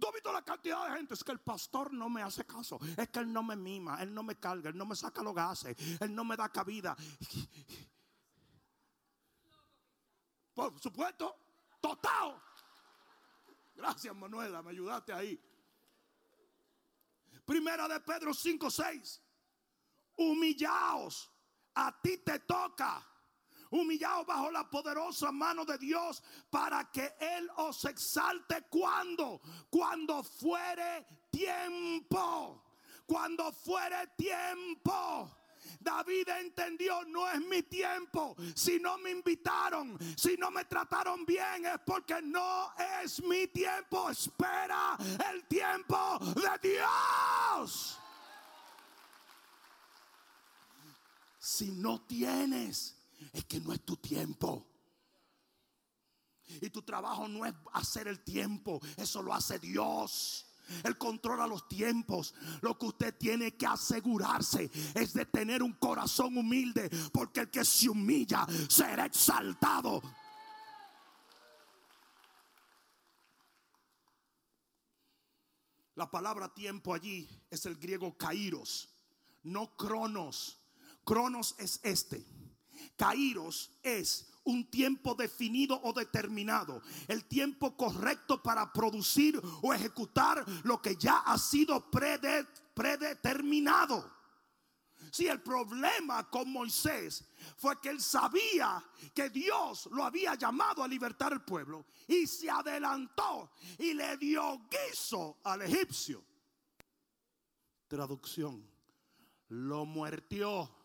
[0.00, 1.14] ¿Tú has visto la cantidad de gente?
[1.14, 2.78] Es que el pastor no me hace caso.
[2.96, 5.34] Es que él no me mima, él no me carga, él no me saca los
[5.34, 6.96] gases, él no me da cabida.
[10.54, 11.36] Por supuesto,
[11.80, 12.40] total.
[13.74, 15.42] Gracias, Manuela, me ayudaste ahí.
[17.44, 19.22] Primera de Pedro 5, 6.
[20.16, 21.30] Humillaos
[21.74, 23.06] a ti te toca.
[23.70, 31.06] Humillado bajo la poderosa mano de Dios para que Él os exalte cuando, cuando fuere
[31.30, 32.64] tiempo,
[33.06, 35.30] cuando fuere tiempo.
[35.78, 38.34] David entendió, no es mi tiempo.
[38.54, 44.10] Si no me invitaron, si no me trataron bien, es porque no es mi tiempo.
[44.10, 44.96] Espera
[45.32, 47.99] el tiempo de Dios.
[51.40, 52.94] Si no tienes,
[53.32, 54.66] es que no es tu tiempo.
[56.60, 60.46] Y tu trabajo no es hacer el tiempo, eso lo hace Dios.
[60.84, 62.34] Él controla los tiempos.
[62.60, 67.64] Lo que usted tiene que asegurarse es de tener un corazón humilde, porque el que
[67.64, 70.02] se humilla será exaltado.
[75.94, 78.90] La palabra tiempo allí es el griego kairos,
[79.42, 80.59] no cronos.
[81.04, 82.24] Cronos es este.
[82.96, 86.80] Kairos es un tiempo definido o determinado.
[87.08, 94.18] El tiempo correcto para producir o ejecutar lo que ya ha sido predeterminado.
[95.10, 97.24] Si el problema con Moisés
[97.56, 102.48] fue que él sabía que Dios lo había llamado a libertar el pueblo y se
[102.48, 106.24] adelantó y le dio guiso al egipcio.
[107.88, 108.64] Traducción,
[109.48, 110.79] lo muertió.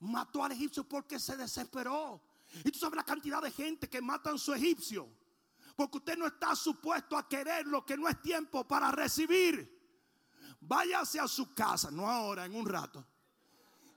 [0.00, 2.22] Mató al egipcio porque se desesperó.
[2.64, 5.08] Y tú sabes la cantidad de gente que matan a su egipcio.
[5.74, 9.74] Porque usted no está supuesto a querer lo que no es tiempo para recibir.
[10.60, 13.06] Váyase a su casa, no ahora, en un rato.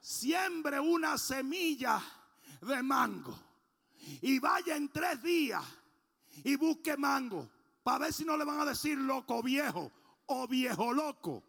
[0.02, 2.02] Siembre una semilla
[2.62, 3.38] de mango.
[4.22, 5.64] Y vaya en tres días
[6.44, 7.50] y busque mango.
[7.84, 9.92] Para ver si no le van a decir loco viejo
[10.26, 11.44] o viejo loco.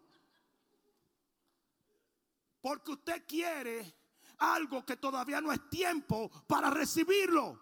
[2.61, 4.00] Porque usted quiere
[4.41, 7.59] algo que todavía no es tiempo para recibirlo.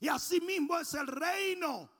[0.00, 1.90] Y así mismo es el reino.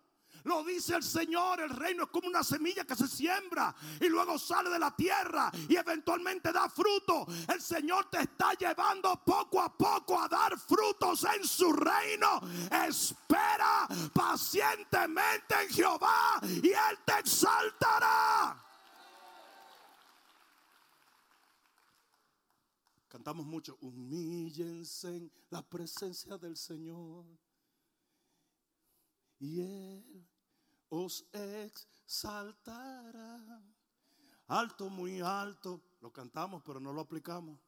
[0.45, 4.39] Lo dice el Señor, el reino es como una semilla que se siembra y luego
[4.39, 7.27] sale de la tierra y eventualmente da fruto.
[7.47, 12.41] El Señor te está llevando poco a poco a dar frutos en su reino.
[12.89, 18.72] Espera pacientemente en Jehová y Él te exaltará.
[23.13, 27.27] Cantamos mucho, humíllense en la presencia del Señor.
[29.39, 30.27] Y Él
[30.89, 32.81] os exaltará.
[34.47, 35.83] Alto, muy alto.
[36.01, 37.61] Lo cantamos, pero no lo aplicamos.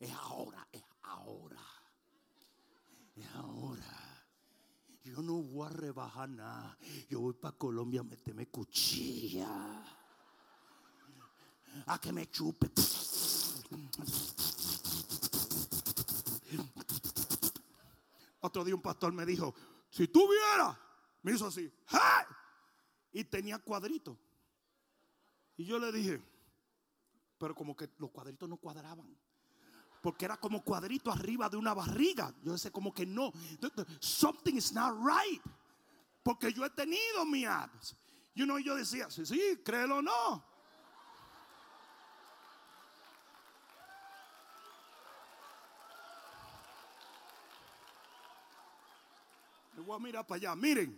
[0.00, 1.62] Es ahora, es ahora.
[3.14, 4.24] Es ahora.
[5.02, 6.78] Yo no voy a rebajar nada.
[7.10, 9.84] Yo voy para Colombia a meterme cuchilla.
[11.84, 12.70] A que me chupe.
[18.40, 19.54] Otro día un pastor me dijo,
[19.88, 20.76] si tú vieras,
[21.22, 21.72] me hizo así,
[23.12, 24.16] y tenía cuadritos.
[25.56, 26.20] Y yo le dije,
[27.38, 29.16] pero como que los cuadritos no cuadraban.
[30.02, 32.34] Porque era como cuadrito arriba de una barriga.
[32.42, 33.32] Yo decía como que no.
[34.00, 35.40] Something is not right.
[36.24, 37.94] Porque yo he tenido mi abs.
[38.34, 40.44] You know, yo decía, sí, sí, créelo o no.
[49.82, 50.54] Me voy a mirar para allá.
[50.54, 50.96] Miren.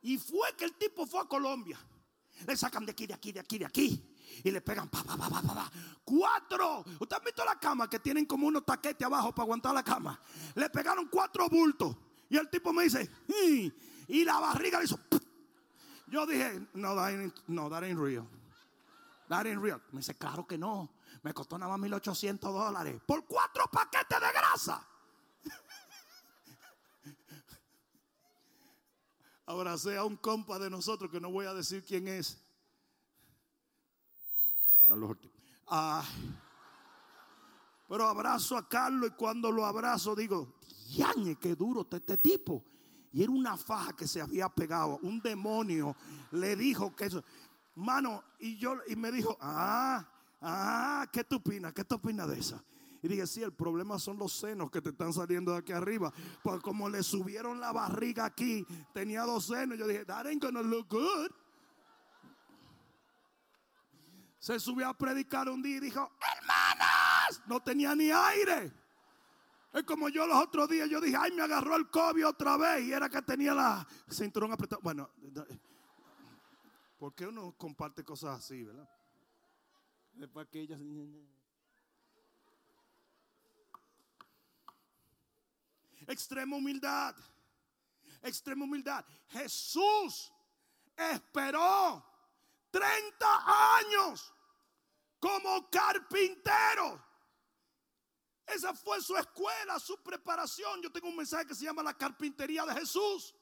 [0.00, 1.78] Y fue que el tipo fue a Colombia.
[2.46, 4.14] Le sacan de aquí, de aquí, de aquí, de aquí.
[4.42, 6.82] Y le pegan pa, pa, pa, pa, pa, Cuatro.
[6.98, 10.18] ¿Usted ha visto la cama que tienen como unos taquetes abajo para aguantar la cama?
[10.54, 11.94] Le pegaron cuatro bultos.
[12.30, 13.08] Y el tipo me dice,
[14.08, 14.98] y la barriga le hizo.
[16.06, 18.26] Yo dije, no, that ain't, no, that ain't real.
[19.28, 19.80] That ain't real.
[19.92, 20.90] Me dice, claro que no.
[21.22, 23.00] Me costó nada más 1800 dólares.
[23.06, 24.86] Por cuatro paquetes de grasa.
[29.46, 32.36] Ahora sea un compa de nosotros que no voy a decir quién es.
[34.84, 35.30] Carlos Ortiz.
[35.68, 36.04] Ah,
[37.88, 40.56] pero abrazo a Carlos y cuando lo abrazo digo,
[40.88, 42.64] yañe, qué duro está este tipo.
[43.12, 44.98] Y era una faja que se había pegado.
[45.02, 45.96] Un demonio
[46.32, 47.24] le dijo que eso.
[47.76, 50.06] Mano, y yo y me dijo, ah,
[50.40, 51.72] ah, ¿qué tú opinas?
[51.72, 52.62] ¿Qué tú opinas de esa?
[53.06, 56.12] Y dije, sí, el problema son los senos que te están saliendo de aquí arriba.
[56.42, 59.78] Pues como le subieron la barriga aquí, tenía dos senos.
[59.78, 61.30] Yo dije, that ain't gonna look good.
[64.40, 68.72] Se subió a predicar un día y dijo, hermanas, no tenía ni aire.
[69.72, 72.86] Es como yo los otros días, yo dije, ay, me agarró el COVID otra vez
[72.86, 74.82] y era que tenía la cinturón apretado.
[74.82, 75.08] Bueno,
[76.98, 78.88] ¿por qué uno comparte cosas así, verdad?
[80.14, 80.76] Después que ella...
[86.06, 87.14] Extrema humildad.
[88.22, 89.04] Extrema humildad.
[89.28, 90.32] Jesús
[90.96, 92.04] esperó
[92.70, 94.32] 30 años
[95.18, 97.04] como carpintero.
[98.46, 100.80] Esa fue su escuela, su preparación.
[100.80, 103.34] Yo tengo un mensaje que se llama la carpintería de Jesús.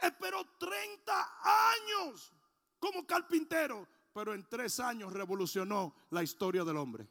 [0.00, 2.32] Esperó 30 años
[2.78, 7.08] como carpintero, pero en tres años revolucionó la historia del hombre.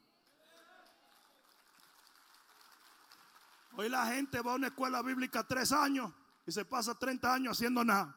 [3.75, 6.11] Hoy la gente va a una escuela bíblica tres años
[6.45, 8.15] y se pasa 30 años haciendo nada.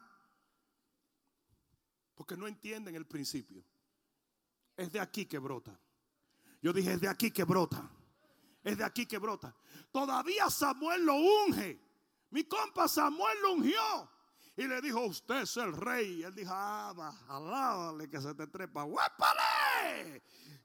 [2.13, 3.63] Porque no entienden el principio.
[4.75, 5.79] Es de aquí que brota.
[6.61, 7.89] Yo dije, es de aquí que brota.
[8.63, 9.55] Es de aquí que brota.
[9.91, 11.79] Todavía Samuel lo unge.
[12.31, 14.11] Mi compa Samuel lo ungió.
[14.55, 16.23] Y le dijo, usted es el rey.
[16.23, 18.83] Él dijo, ah, alábale que se te trepa.
[18.83, 19.41] ¡Huépale!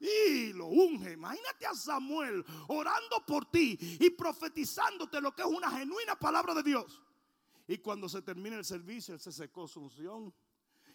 [0.03, 1.13] Y lo unge.
[1.13, 6.63] Imagínate a Samuel orando por ti y profetizándote lo que es una genuina palabra de
[6.63, 7.03] Dios.
[7.69, 10.35] Y cuando se termina el servicio, él se secó su unción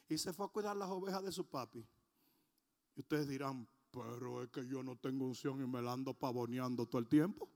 [0.09, 1.85] y se fue a cuidar las ovejas de su papi.
[2.95, 6.85] Y ustedes dirán, pero es que yo no tengo unción y me la ando pavoneando
[6.85, 7.49] todo el tiempo.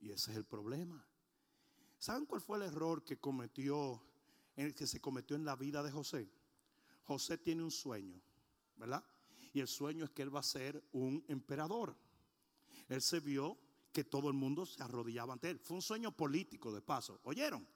[0.00, 1.04] Y ese es el problema.
[1.98, 4.02] ¿Saben cuál fue el error que cometió,
[4.54, 6.30] que se cometió en la vida de José?
[7.02, 8.20] José tiene un sueño,
[8.76, 9.04] ¿verdad?
[9.52, 11.96] Y el sueño es que él va a ser un emperador.
[12.88, 13.58] Él se vio
[13.92, 15.58] que todo el mundo se arrodillaba ante él.
[15.58, 17.20] Fue un sueño político de paso.
[17.24, 17.66] ¿Oyeron?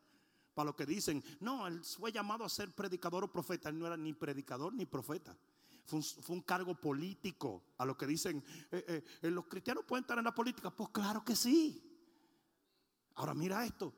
[0.55, 3.69] Para lo que dicen, no, él fue llamado a ser predicador o profeta.
[3.69, 5.37] Él no era ni predicador ni profeta.
[5.85, 7.65] Fue un, cargo político.
[7.79, 10.71] A lo que dicen, eh, eh, eh, los cristianos pueden estar en la política.
[10.71, 11.83] Pues claro que sí.
[13.15, 13.93] Ahora mira esto.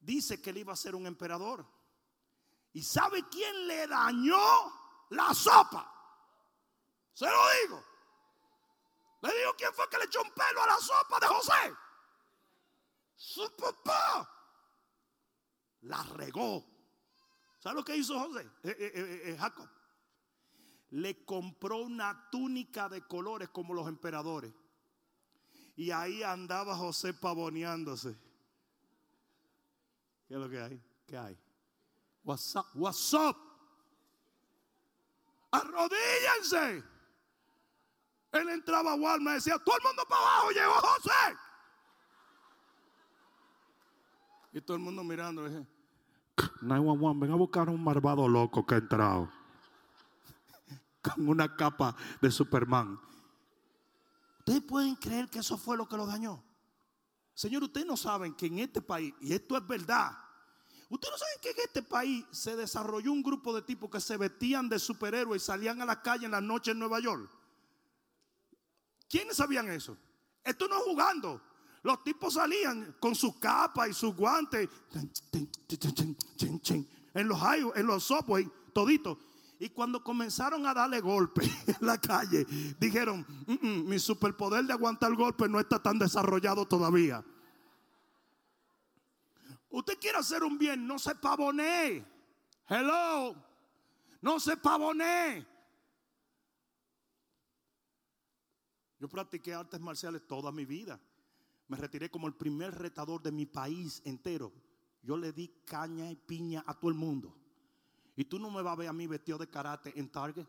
[0.00, 1.66] Dice que él iba a ser un emperador.
[2.72, 4.36] ¿Y sabe quién le dañó
[5.10, 5.93] la sopa?
[7.14, 7.84] Se lo digo.
[9.22, 11.76] Le digo quién fue que le echó un pelo a la sopa de José.
[13.16, 14.28] Su papá.
[15.82, 16.64] La regó.
[17.58, 18.42] ¿Sabe lo que hizo José?
[18.64, 19.68] Eh, eh, eh, Jacob.
[20.90, 24.52] Le compró una túnica de colores como los emperadores.
[25.76, 28.16] Y ahí andaba José pavoneándose.
[30.28, 30.82] ¿Qué es lo que hay?
[31.06, 31.38] ¿Qué hay?
[32.24, 32.66] What's up?
[32.74, 33.36] What's up?
[35.50, 36.93] Arrodíllense.
[38.34, 41.38] Él entraba a Walmart y decía, todo el mundo para abajo, llegó José.
[44.52, 45.66] Y todo el mundo mirando, dije,
[46.60, 49.30] 911, ven a buscar un malvado loco que ha entrado.
[51.00, 52.98] Con una capa de Superman.
[54.40, 56.42] Ustedes pueden creer que eso fue lo que lo dañó.
[57.34, 60.18] Señor, ustedes no saben que en este país, y esto es verdad,
[60.90, 64.16] Ustedes no saben que en este país se desarrolló un grupo de tipos que se
[64.16, 67.28] vestían de superhéroes y salían a la calle en la noche en Nueva York.
[69.08, 69.96] ¿Quiénes sabían eso?
[70.42, 71.40] Esto no jugando.
[71.82, 74.68] Los tipos salían con sus capas y sus guantes
[77.14, 77.40] en los
[77.74, 79.18] en los subways, toditos.
[79.58, 82.44] Y cuando comenzaron a darle golpes en la calle,
[82.80, 87.24] dijeron, mm, mm, mi superpoder de aguantar golpes no está tan desarrollado todavía.
[89.70, 92.04] Usted quiere hacer un bien, no se pavonee.
[92.68, 93.34] Hello.
[94.20, 95.46] No se pavonee.
[99.04, 100.98] Yo practiqué artes marciales toda mi vida.
[101.68, 104.50] Me retiré como el primer retador de mi país entero.
[105.02, 107.36] Yo le di caña y piña a todo el mundo.
[108.16, 110.46] Y tú no me vas a ver a mí vestido de karate en Target.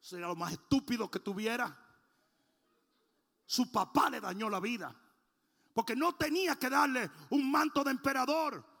[0.00, 1.78] sería lo más estúpido que tuviera.
[3.44, 4.98] Su papá le dañó la vida.
[5.74, 8.75] Porque no tenía que darle un manto de emperador.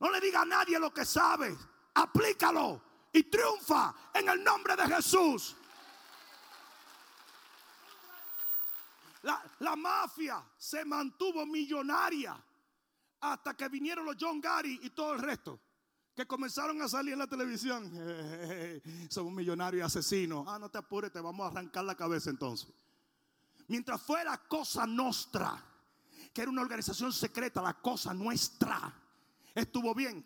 [0.00, 1.56] No le diga a nadie lo que sabe.
[1.94, 2.82] Aplícalo
[3.12, 5.56] y triunfa en el nombre de Jesús.
[9.22, 12.36] La, la, mafia se mantuvo millonaria
[13.20, 15.58] hasta que vinieron los John Gary y todo el resto
[16.14, 17.90] que comenzaron a salir en la televisión.
[19.10, 20.44] somos millonarios y asesinos.
[20.46, 22.68] Ah, no te apures, te vamos a arrancar la cabeza entonces.
[23.66, 25.62] Mientras fue la Cosa Nostra,
[26.32, 28.92] que era una organización secreta, la Cosa Nuestra,
[29.54, 30.24] estuvo bien.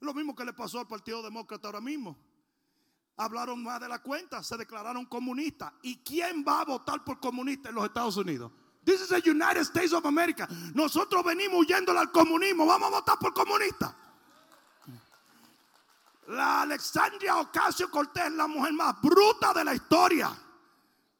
[0.00, 2.16] Lo mismo que le pasó al Partido Demócrata ahora mismo.
[3.16, 5.72] Hablaron más de la cuenta, se declararon comunistas.
[5.82, 8.50] ¿Y quién va a votar por comunista en los Estados Unidos?
[8.84, 10.48] This is the United States of America.
[10.74, 12.64] Nosotros venimos huyéndole al comunismo.
[12.64, 13.94] Vamos a votar por comunistas.
[16.28, 20.30] La Alexandria Ocasio Cortés es la mujer más bruta de la historia.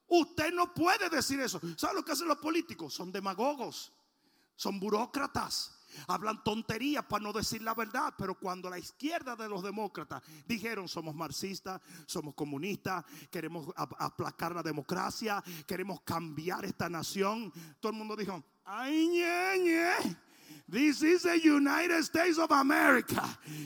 [0.07, 1.61] Usted no puede decir eso.
[1.77, 2.95] ¿Sabe lo que hacen los políticos?
[2.95, 3.93] Son demagogos,
[4.57, 5.80] son burócratas.
[6.09, 10.89] Hablan tonterías para no decir la verdad, pero cuando la izquierda de los demócratas dijeron
[10.89, 18.17] somos marxistas, somos comunistas, queremos aplacar la democracia, queremos cambiar esta nación, todo el mundo
[18.17, 20.17] dijo, ay, ñe, ñe.
[20.69, 23.23] This is the United States of America.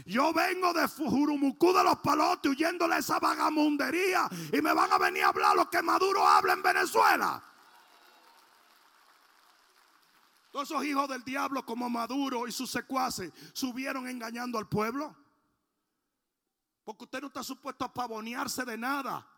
[0.06, 4.96] Yo vengo de Jurumucú de los Palotes huyéndole a esa vagamundería y me van a
[4.96, 7.42] venir a hablar lo que Maduro habla en Venezuela.
[10.54, 15.12] Todos esos hijos del diablo como Maduro y sus secuaces subieron engañando al pueblo.
[16.84, 19.28] Porque usted no está supuesto a pavonearse de nada.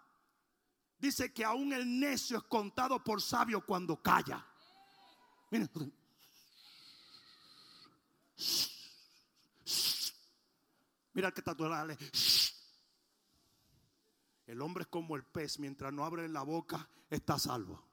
[0.99, 4.47] Dice que aún el necio es contado por sabio cuando calla.
[5.51, 5.71] Miren,
[11.15, 11.97] Mira que dale.
[14.47, 17.86] El hombre es como el pez, mientras no abre la boca, está salvo.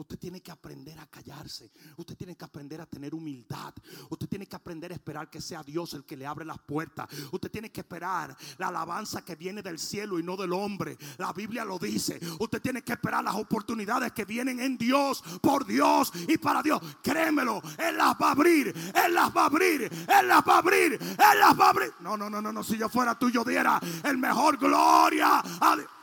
[0.00, 1.70] Usted tiene que aprender a callarse.
[1.98, 3.74] Usted tiene que aprender a tener humildad.
[4.08, 7.06] Usted tiene que aprender a esperar que sea Dios el que le abre las puertas.
[7.30, 10.96] Usted tiene que esperar la alabanza que viene del cielo y no del hombre.
[11.18, 12.18] La Biblia lo dice.
[12.38, 16.80] Usted tiene que esperar las oportunidades que vienen en Dios, por Dios y para Dios.
[17.02, 18.68] Créemelo, Él las va a abrir.
[18.68, 19.82] Él las va a abrir.
[19.82, 20.92] Él las va a abrir.
[20.94, 21.92] Él las va a abrir.
[22.00, 22.64] No, no, no, no, no.
[22.64, 25.99] Si yo fuera tú, yo diera el mejor gloria a Dios.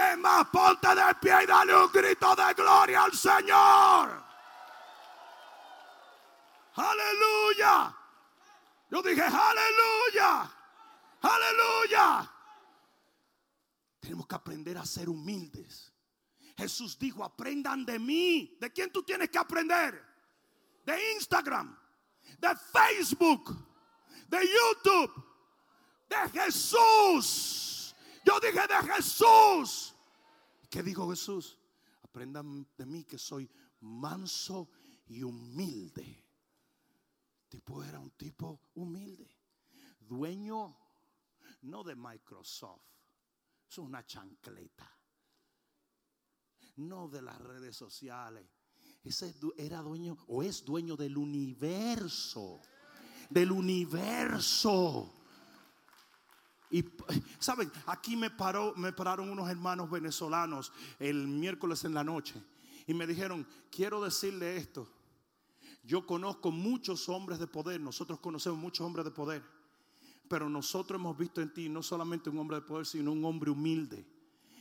[0.00, 4.24] Es más, ponte de pie y dale un grito de gloria al Señor.
[6.74, 7.94] Aleluya.
[8.90, 10.50] Yo dije, aleluya.
[11.20, 12.32] Aleluya.
[14.00, 15.92] Tenemos que aprender a ser humildes.
[16.56, 18.56] Jesús dijo, aprendan de mí.
[18.58, 20.02] ¿De quién tú tienes que aprender?
[20.84, 21.78] De Instagram,
[22.38, 23.54] de Facebook,
[24.28, 25.24] de YouTube,
[26.08, 27.94] de Jesús.
[28.24, 29.89] Yo dije de Jesús.
[30.70, 31.58] ¿Qué dijo Jesús?
[32.02, 33.50] Aprendan de mí que soy
[33.80, 34.70] manso
[35.06, 36.24] y humilde.
[37.48, 39.28] tipo era un tipo humilde.
[39.98, 40.76] Dueño
[41.62, 42.82] no de Microsoft.
[43.68, 44.88] Es una chancleta.
[46.76, 48.46] No de las redes sociales.
[49.02, 52.60] Ese era dueño o es dueño del universo.
[53.28, 55.19] Del universo.
[56.70, 56.84] Y
[57.38, 62.40] saben, aquí me paró, me pararon unos hermanos venezolanos el miércoles en la noche
[62.86, 64.88] y me dijeron, "Quiero decirle esto.
[65.82, 69.42] Yo conozco muchos hombres de poder, nosotros conocemos muchos hombres de poder,
[70.28, 73.50] pero nosotros hemos visto en ti no solamente un hombre de poder, sino un hombre
[73.50, 74.06] humilde."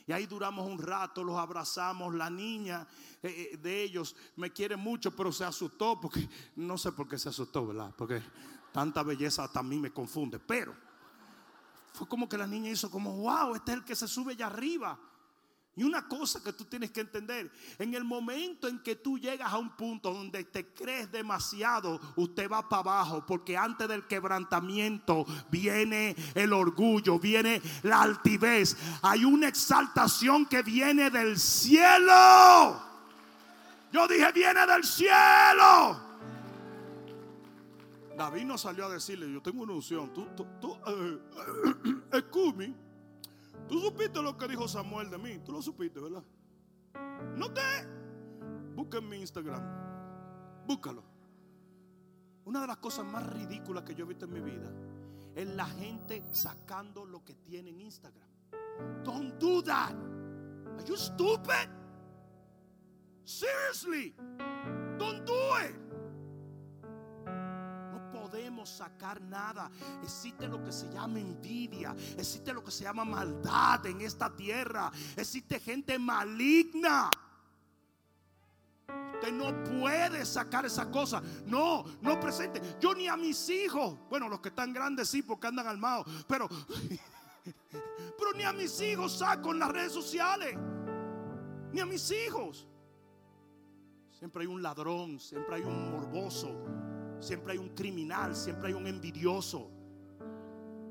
[0.07, 2.16] Y ahí duramos un rato, los abrazamos.
[2.16, 2.88] La niña
[3.22, 7.20] eh, eh, de ellos me quiere mucho, pero se asustó porque no sé por qué
[7.20, 7.93] se asustó, ¿verdad?
[7.95, 8.20] Porque
[8.72, 10.39] tanta belleza hasta a mí me confunde.
[10.39, 10.89] Pero
[12.00, 14.47] fue como que la niña hizo como, wow, este es el que se sube allá
[14.47, 14.97] arriba.
[15.76, 19.52] Y una cosa que tú tienes que entender, en el momento en que tú llegas
[19.52, 25.26] a un punto donde te crees demasiado, usted va para abajo, porque antes del quebrantamiento
[25.52, 32.82] viene el orgullo, viene la altivez, hay una exaltación que viene del cielo.
[33.91, 36.09] Yo dije, viene del cielo.
[38.20, 40.11] David no salió a decirle, yo tengo una unción.
[40.11, 41.20] Tú, tú, tú eh,
[42.17, 42.76] Escumi,
[43.65, 45.39] tú supiste lo que dijo Samuel de mí.
[45.39, 46.22] Tú lo supiste, ¿verdad?
[47.38, 47.61] No te.
[48.76, 49.63] Busca mi Instagram.
[50.67, 51.01] Búscalo.
[52.43, 54.70] Una de las cosas más ridículas que yo he visto en mi vida
[55.34, 58.28] es la gente sacando lo que tiene en Instagram.
[59.01, 59.95] Don't do that.
[60.78, 61.70] Are you stupid?
[63.24, 64.13] Seriously.
[64.97, 65.89] Don't do it
[68.66, 69.70] sacar nada.
[70.03, 74.91] Existe lo que se llama envidia, existe lo que se llama maldad en esta tierra,
[75.16, 77.10] existe gente maligna.
[79.14, 81.22] Usted no puede sacar esa cosa.
[81.45, 82.62] No, no presente.
[82.80, 83.97] Yo ni a mis hijos.
[84.10, 86.07] Bueno, los que están grandes sí, porque andan armados.
[86.28, 86.47] Pero,
[88.18, 90.57] pero ni a mis hijos saco en las redes sociales.
[91.74, 92.66] Ni a mis hijos.
[94.20, 96.53] Siempre hay un ladrón, siempre hay un morboso,
[97.20, 99.70] Siempre hay un criminal, siempre hay un envidioso.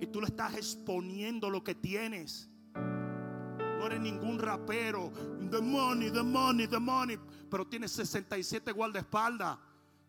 [0.01, 2.49] Y tú le estás exponiendo lo que tienes.
[2.75, 5.13] No eres ningún rapero.
[5.51, 7.19] The money, the money, the money.
[7.51, 9.59] Pero tienes 67 guardaespaldas.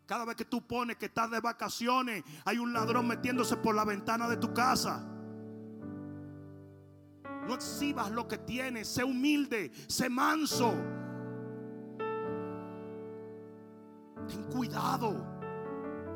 [0.06, 3.84] Cada vez que tú pones que estás de vacaciones, hay un ladrón metiéndose por la
[3.84, 5.06] ventana de tu casa.
[7.46, 8.88] No exhibas lo que tienes.
[8.88, 10.74] Sé humilde, sé manso.
[14.28, 15.39] Ten cuidado.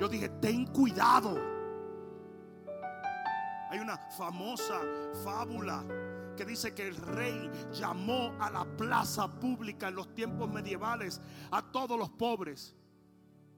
[0.00, 1.36] Yo dije, ten cuidado.
[3.70, 4.80] Hay una famosa
[5.24, 5.84] fábula
[6.36, 11.20] que dice que el rey llamó a la plaza pública en los tiempos medievales
[11.50, 12.74] a todos los pobres.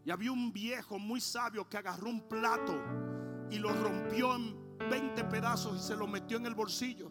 [0.05, 2.79] Y había un viejo muy sabio que agarró un plato
[3.51, 7.11] y lo rompió en 20 pedazos y se lo metió en el bolsillo.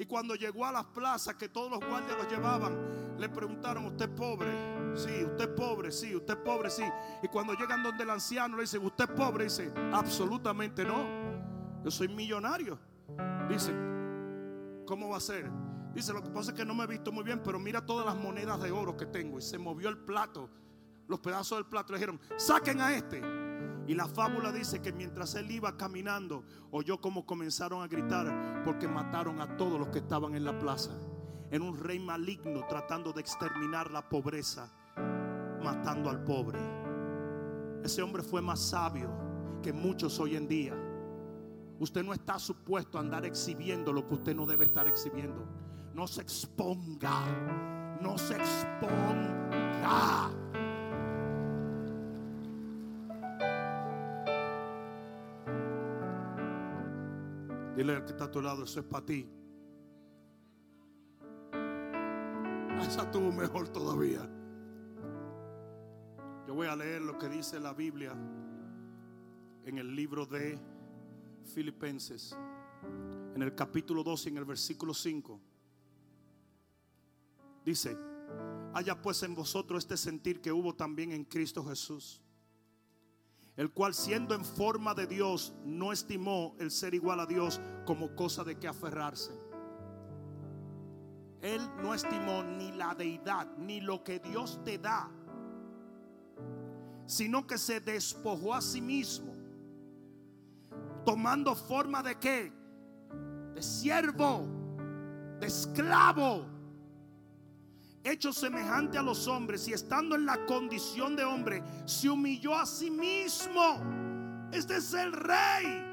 [0.00, 4.08] Y cuando llegó a las plazas que todos los guardias los llevaban, le preguntaron, ¿usted
[4.08, 4.48] es pobre?
[4.96, 6.84] Sí, usted es pobre, sí, usted es pobre, sí.
[7.22, 9.44] Y cuando llegan donde el anciano le dicen, ¿usted es pobre?
[9.44, 11.04] Dice, absolutamente no.
[11.84, 12.78] Yo soy millonario.
[13.50, 13.74] Dice,
[14.86, 15.50] ¿cómo va a ser?
[15.92, 18.06] Dice, lo que pasa es que no me he visto muy bien, pero mira todas
[18.06, 19.38] las monedas de oro que tengo.
[19.38, 20.48] Y se movió el plato,
[21.08, 21.92] los pedazos del plato.
[21.92, 23.20] Le dijeron, saquen a este.
[23.90, 28.86] Y la fábula dice que mientras él iba caminando, oyó como comenzaron a gritar porque
[28.86, 30.92] mataron a todos los que estaban en la plaza.
[31.50, 34.70] En un rey maligno tratando de exterminar la pobreza,
[35.60, 36.60] matando al pobre.
[37.82, 39.10] Ese hombre fue más sabio
[39.60, 40.76] que muchos hoy en día.
[41.80, 45.44] Usted no está supuesto a andar exhibiendo lo que usted no debe estar exhibiendo.
[45.94, 47.26] No se exponga
[48.00, 50.30] no se exponga.
[57.80, 59.26] Dile que está a tu lado, eso es para ti.
[62.86, 64.20] Esa tuvo mejor todavía.
[66.46, 68.12] Yo voy a leer lo que dice la Biblia
[69.64, 70.58] en el libro de
[71.54, 72.36] Filipenses,
[73.34, 75.40] en el capítulo 12, en el versículo 5.
[77.64, 77.96] Dice,
[78.74, 82.20] haya pues en vosotros este sentir que hubo también en Cristo Jesús,
[83.60, 88.16] el cual siendo en forma de Dios no estimó el ser igual a Dios como
[88.16, 89.32] cosa de que aferrarse.
[91.42, 95.10] Él no estimó ni la deidad, ni lo que Dios te da,
[97.04, 99.34] sino que se despojó a sí mismo,
[101.04, 102.50] tomando forma de qué?
[103.52, 104.46] De siervo,
[105.38, 106.46] de esclavo
[108.04, 112.66] hecho semejante a los hombres y estando en la condición de hombre, se humilló a
[112.66, 113.80] sí mismo.
[114.52, 115.86] Este es el rey.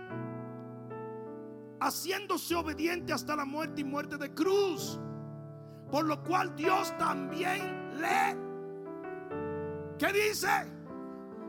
[1.79, 4.99] Haciéndose obediente hasta la muerte y muerte de cruz.
[5.91, 8.37] Por lo cual Dios también le...
[9.97, 10.47] ¿Qué dice?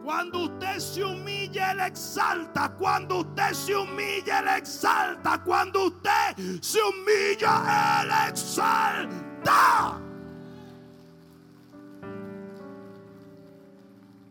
[0.02, 2.74] Cuando usted se humilla, Él exalta.
[2.76, 5.42] Cuando usted se humilla, Él exalta.
[5.42, 10.07] Cuando usted se humilla, Él exalta.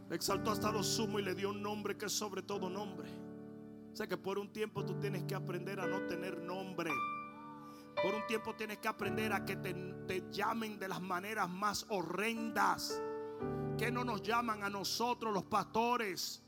[0.10, 3.10] Exaltó hasta lo sumo y le dio un nombre que es sobre todo nombre.
[3.91, 6.91] O sea que por un tiempo tú tienes que aprender a no tener nombre.
[8.01, 11.86] Por un tiempo tienes que aprender a que te, te llamen de las maneras más
[11.89, 13.01] horrendas.
[13.78, 16.43] Que no nos llaman a nosotros los pastores.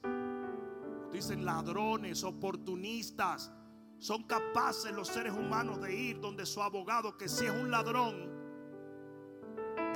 [1.12, 3.51] Dicen ladrones, oportunistas.
[3.97, 8.38] Son capaces los seres humanos de ir donde su abogado, que si es un ladrón,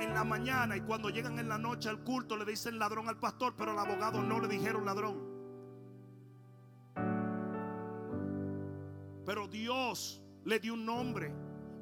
[0.04, 3.18] en la mañana y cuando llegan en la noche al culto le dicen ladrón al
[3.18, 5.34] pastor, pero al abogado no le dijeron ladrón.
[9.26, 11.34] Pero Dios le dio un nombre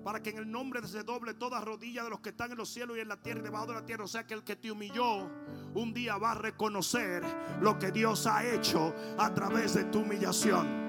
[0.05, 2.69] para que en el nombre se doble toda rodilla de los que están en los
[2.69, 4.05] cielos y en la tierra y debajo de la tierra.
[4.05, 5.31] O sea que el que te humilló
[5.75, 7.23] un día va a reconocer
[7.61, 10.82] lo que Dios ha hecho a través de tu humillación.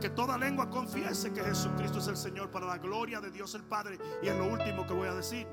[0.00, 3.62] Que toda lengua confiese que Jesucristo es el Señor para la gloria de Dios el
[3.62, 3.98] Padre.
[4.22, 5.46] Y es lo último que voy a decir.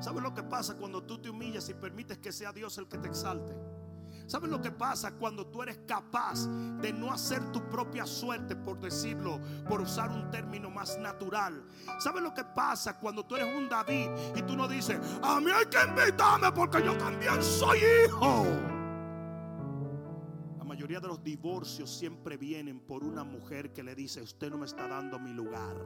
[0.00, 2.98] ¿Sabes lo que pasa cuando tú te humillas y permites que sea Dios el que
[2.98, 3.54] te exalte?
[4.26, 6.46] ¿Sabes lo que pasa cuando tú eres capaz
[6.80, 11.62] de no hacer tu propia suerte, por decirlo, por usar un término más natural?
[11.98, 15.50] ¿Sabes lo que pasa cuando tú eres un David y tú no dices, a mí
[15.50, 18.81] hay que invitarme porque yo también soy hijo?
[21.00, 24.88] De los divorcios siempre vienen por una mujer que le dice, usted no me está
[24.88, 25.76] dando mi lugar.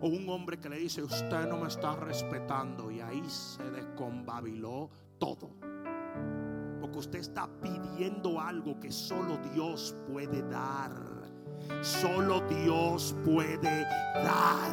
[0.00, 2.90] O un hombre que le dice, usted no me está respetando.
[2.90, 5.50] Y ahí se desconbabiló todo.
[6.80, 10.92] Porque usted está pidiendo algo que solo Dios puede dar.
[11.80, 13.82] Solo Dios puede
[14.14, 14.72] dar.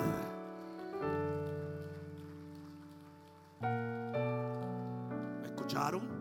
[5.42, 6.21] ¿Me escucharon?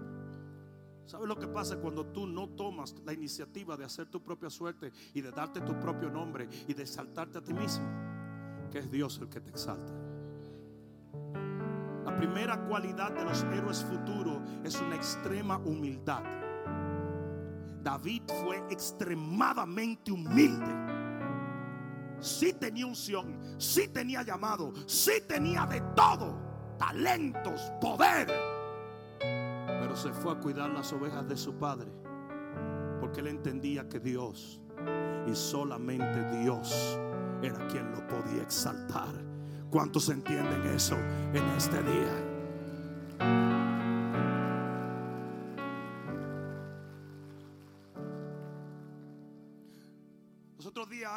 [1.11, 4.93] ¿Sabes lo que pasa cuando tú no tomas la iniciativa de hacer tu propia suerte
[5.13, 7.85] y de darte tu propio nombre y de exaltarte a ti mismo?
[8.71, 9.93] Que es Dios el que te exalta.
[12.05, 16.23] La primera cualidad de los héroes futuros es una extrema humildad.
[17.83, 20.73] David fue extremadamente humilde.
[22.21, 28.50] Sí tenía unción, sí tenía llamado, sí tenía de todo, talentos, poder
[29.97, 31.91] se fue a cuidar las ovejas de su padre.
[33.01, 34.61] Porque él entendía que Dios
[35.27, 36.99] y solamente Dios
[37.43, 39.15] era quien lo podía exaltar.
[39.71, 42.31] ¿Cuántos entienden eso en este día?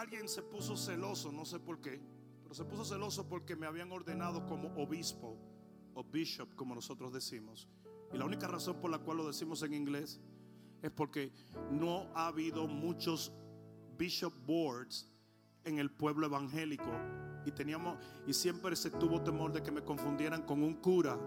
[0.03, 1.97] Alguien se puso celoso, no sé por qué,
[2.41, 5.37] pero se puso celoso porque me habían ordenado como obispo
[5.93, 7.69] o bishop, como nosotros decimos.
[8.13, 10.21] Y la única razón por la cual lo decimos en inglés
[10.83, 11.31] es porque
[11.71, 13.33] no ha habido muchos
[13.97, 15.09] bishop boards
[15.63, 16.91] en el pueblo evangélico
[17.45, 17.97] y teníamos
[18.27, 21.17] y siempre se tuvo temor de que me confundieran con un cura.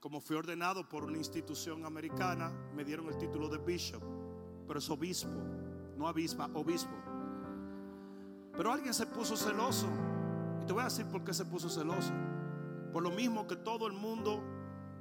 [0.00, 4.02] Como fui ordenado por una institución americana, me dieron el título de bishop,
[4.66, 5.28] pero es obispo,
[5.96, 6.96] no avispa, obispo.
[8.56, 10.09] Pero alguien se puso celoso
[10.70, 12.12] te voy a decir por qué se puso celoso.
[12.92, 14.40] Por lo mismo que todo el mundo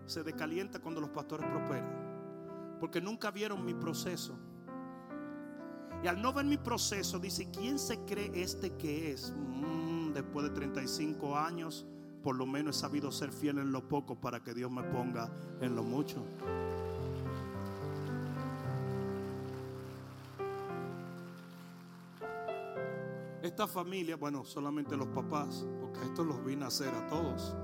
[0.08, 2.78] se decalienta cuando los pastores prosperan.
[2.80, 4.36] Porque nunca vieron mi proceso.
[6.04, 9.32] Y al no ver mi proceso, dice, ¿quién se cree este que es?
[9.38, 11.86] Mm, después de 35 años,
[12.24, 15.30] por lo menos he sabido ser fiel en lo poco para que Dios me ponga
[15.62, 16.26] en lo mucho.
[23.50, 27.56] Esta familia, bueno, solamente los papás, porque esto los vine a hacer a todos.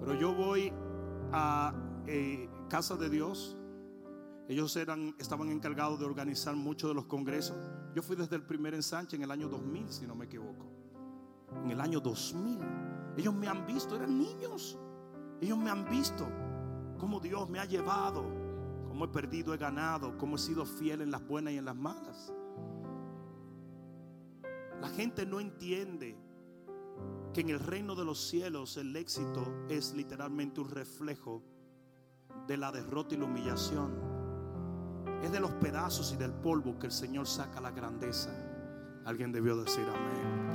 [0.00, 0.72] Pero yo voy
[1.30, 1.72] a
[2.08, 3.56] eh, Casa de Dios.
[4.48, 7.56] Ellos eran, estaban encargados de organizar muchos de los congresos.
[7.94, 10.66] Yo fui desde el primer ensanche en el año 2000, si no me equivoco.
[11.62, 12.58] En el año 2000.
[13.16, 14.76] Ellos me han visto, eran niños.
[15.40, 16.28] Ellos me han visto
[16.98, 18.24] cómo Dios me ha llevado,
[18.88, 21.76] cómo he perdido, he ganado, cómo he sido fiel en las buenas y en las
[21.76, 22.32] malas.
[24.82, 26.18] La gente no entiende
[27.32, 31.40] que en el reino de los cielos el éxito es literalmente un reflejo
[32.48, 33.94] de la derrota y la humillación.
[35.22, 38.32] Es de los pedazos y del polvo que el Señor saca la grandeza.
[39.04, 40.50] Alguien debió decir amén.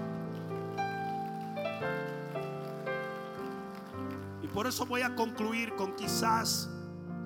[4.44, 6.70] Y por eso voy a concluir con quizás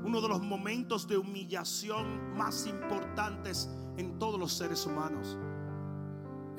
[0.03, 5.39] uno de los momentos de humillación más importantes en todos los seres humanos.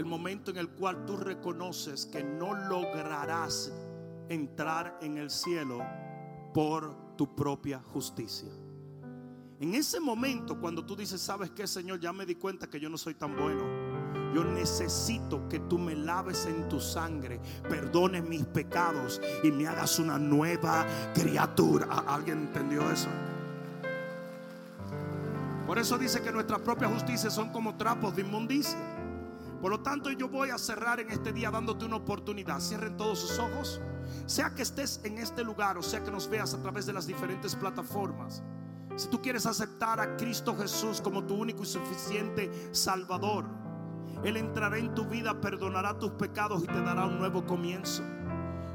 [0.03, 3.72] El momento en el cual tú reconoces que no lograrás
[4.28, 5.78] entrar en el cielo
[6.53, 8.48] por tu propia justicia.
[9.61, 12.00] En ese momento, cuando tú dices, ¿sabes qué, Señor?
[12.00, 13.62] Ya me di cuenta que yo no soy tan bueno.
[14.34, 17.38] Yo necesito que tú me laves en tu sangre,
[17.68, 20.84] perdones mis pecados y me hagas una nueva
[21.14, 21.86] criatura.
[22.09, 23.09] ¿Alguien entendió eso?
[25.64, 28.91] Por eso dice que nuestras propias justicias son como trapos de inmundicia.
[29.63, 32.59] Por lo tanto, yo voy a cerrar en este día dándote una oportunidad.
[32.59, 33.81] Cierren todos sus ojos.
[34.27, 37.07] Sea que estés en este lugar o sea que nos veas a través de las
[37.07, 38.43] diferentes plataformas.
[38.97, 43.45] Si tú quieres aceptar a Cristo Jesús como tu único y suficiente Salvador,
[44.25, 48.03] Él entrará en tu vida, perdonará tus pecados y te dará un nuevo comienzo.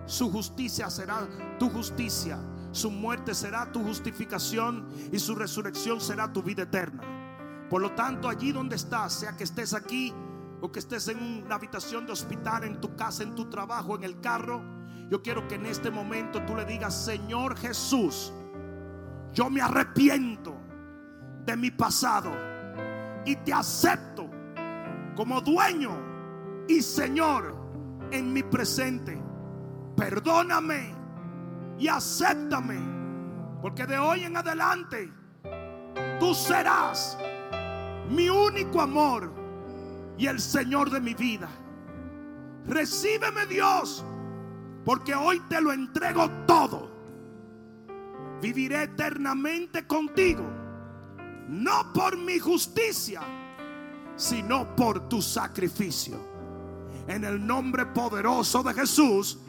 [0.06, 1.28] Su justicia será
[1.60, 2.40] tu justicia.
[2.72, 7.04] Su muerte será tu justificación y su resurrección será tu vida eterna.
[7.70, 10.14] Por lo tanto, allí donde estás, sea que estés aquí
[10.62, 14.04] o que estés en una habitación de hospital, en tu casa, en tu trabajo, en
[14.04, 14.62] el carro,
[15.10, 18.34] yo quiero que en este momento tú le digas, Señor Jesús,
[19.34, 20.56] yo me arrepiento
[21.46, 22.32] de mi pasado
[23.26, 24.30] y te acepto
[25.16, 27.56] como dueño y Señor
[28.12, 29.18] en mi presente.
[29.96, 30.94] Perdóname
[31.80, 32.80] y acéptame,
[33.62, 35.12] porque de hoy en adelante
[36.20, 37.18] tú serás
[38.10, 39.37] mi único amor
[40.18, 41.50] y el Señor de mi vida.
[42.68, 44.04] Recíbeme Dios,
[44.84, 46.92] porque hoy te lo entrego todo.
[48.42, 50.44] Viviré eternamente contigo,
[51.48, 53.22] no por mi justicia,
[54.16, 56.18] sino por tu sacrificio.
[57.08, 59.40] En el nombre poderoso de Jesús,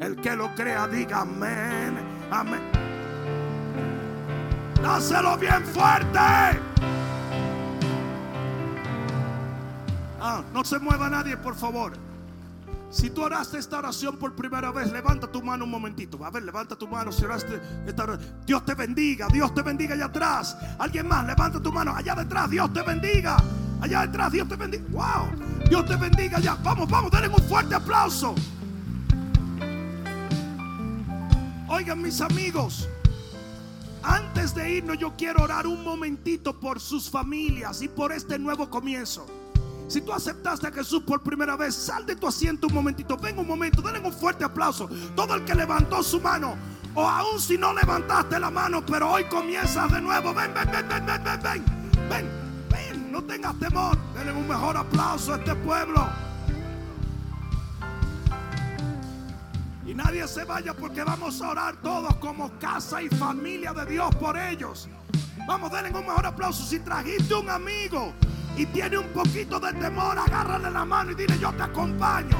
[0.00, 1.98] el que lo crea diga amén,
[2.30, 2.62] amén.
[4.80, 6.60] Dáselo bien fuerte.
[10.20, 11.92] Ah, no se mueva nadie, por favor.
[12.90, 16.24] Si tú oraste esta oración por primera vez, levanta tu mano un momentito.
[16.24, 18.34] A ver, levanta tu mano si oraste esta oración.
[18.46, 20.56] Dios te bendiga, Dios te bendiga allá atrás.
[20.78, 22.48] Alguien más, levanta tu mano allá detrás.
[22.48, 23.36] Dios te bendiga.
[23.80, 24.84] Allá detrás, Dios te bendiga.
[24.90, 26.56] Wow, Dios te bendiga allá.
[26.62, 28.34] Vamos, vamos, denle un fuerte aplauso.
[31.68, 32.88] Oigan, mis amigos,
[34.02, 38.70] antes de irnos, yo quiero orar un momentito por sus familias y por este nuevo
[38.70, 39.26] comienzo.
[39.88, 43.16] Si tú aceptaste a Jesús por primera vez, sal de tu asiento un momentito.
[43.16, 44.86] Ven un momento, denle un fuerte aplauso.
[45.16, 46.56] Todo el que levantó su mano,
[46.94, 50.34] o aún si no levantaste la mano, pero hoy comienzas de nuevo.
[50.34, 51.64] Ven, ven, ven, ven, ven, ven, ven.
[52.10, 52.28] Ven,
[52.70, 53.96] ven, no tengas temor.
[54.14, 56.06] Denle un mejor aplauso a este pueblo.
[59.86, 64.14] Y nadie se vaya porque vamos a orar todos como casa y familia de Dios
[64.16, 64.86] por ellos.
[65.46, 66.62] Vamos, denle un mejor aplauso.
[66.62, 68.12] Si trajiste un amigo
[68.58, 72.36] y tiene un poquito de temor, agárrale la mano y dile yo te acompaño.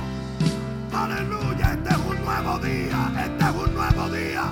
[0.92, 4.44] Aleluya, este es un nuevo día, este es un nuevo día.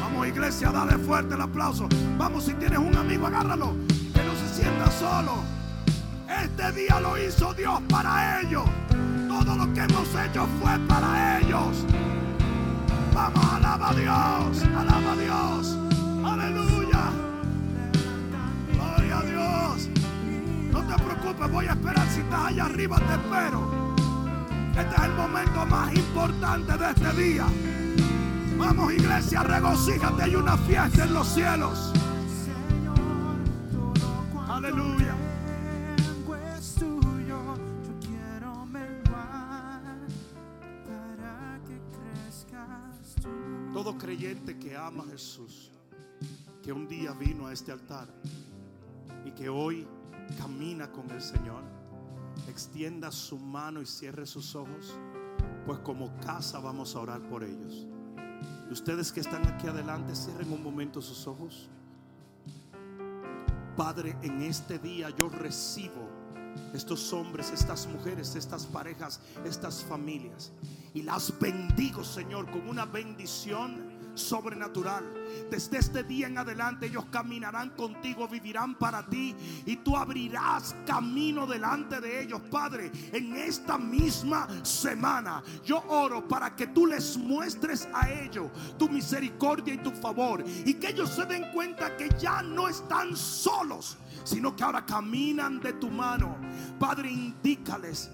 [0.00, 1.88] Vamos iglesia, dale fuerte el aplauso.
[2.18, 3.76] Vamos, si tienes un amigo, agárralo,
[4.12, 5.44] que no se sienta solo.
[6.42, 8.64] Este día lo hizo Dios para ellos.
[9.28, 11.84] Todo lo que hemos hecho fue para ellos.
[13.14, 15.78] Vamos, alaba a Dios, alaba a Dios.
[16.24, 17.12] Aleluya.
[18.72, 20.03] Gloria a Dios
[20.96, 22.08] te preocupes, voy a esperar.
[22.08, 23.94] Si estás allá arriba, te espero.
[24.70, 27.46] Este es el momento más importante de este día.
[28.56, 31.92] Vamos iglesia, regocíjate, hay una fiesta en los cielos.
[34.48, 35.14] Aleluya.
[43.72, 45.72] Todo creyente que ama a Jesús,
[46.62, 48.06] que un día vino a este altar
[49.24, 49.84] y que hoy
[50.38, 51.62] camina con el Señor,
[52.48, 54.96] extienda su mano y cierre sus ojos,
[55.66, 57.86] pues como casa vamos a orar por ellos.
[58.70, 61.68] Ustedes que están aquí adelante, cierren un momento sus ojos.
[63.76, 66.08] Padre, en este día yo recibo
[66.72, 70.52] estos hombres, estas mujeres, estas parejas, estas familias.
[70.92, 75.04] Y las bendigo, Señor, con una bendición sobrenatural.
[75.50, 79.34] Desde este día en adelante ellos caminarán contigo, vivirán para ti
[79.66, 85.42] y tú abrirás camino delante de ellos, Padre, en esta misma semana.
[85.64, 90.74] Yo oro para que tú les muestres a ellos tu misericordia y tu favor y
[90.74, 95.74] que ellos se den cuenta que ya no están solos, sino que ahora caminan de
[95.74, 96.36] tu mano.
[96.78, 98.10] Padre, indícales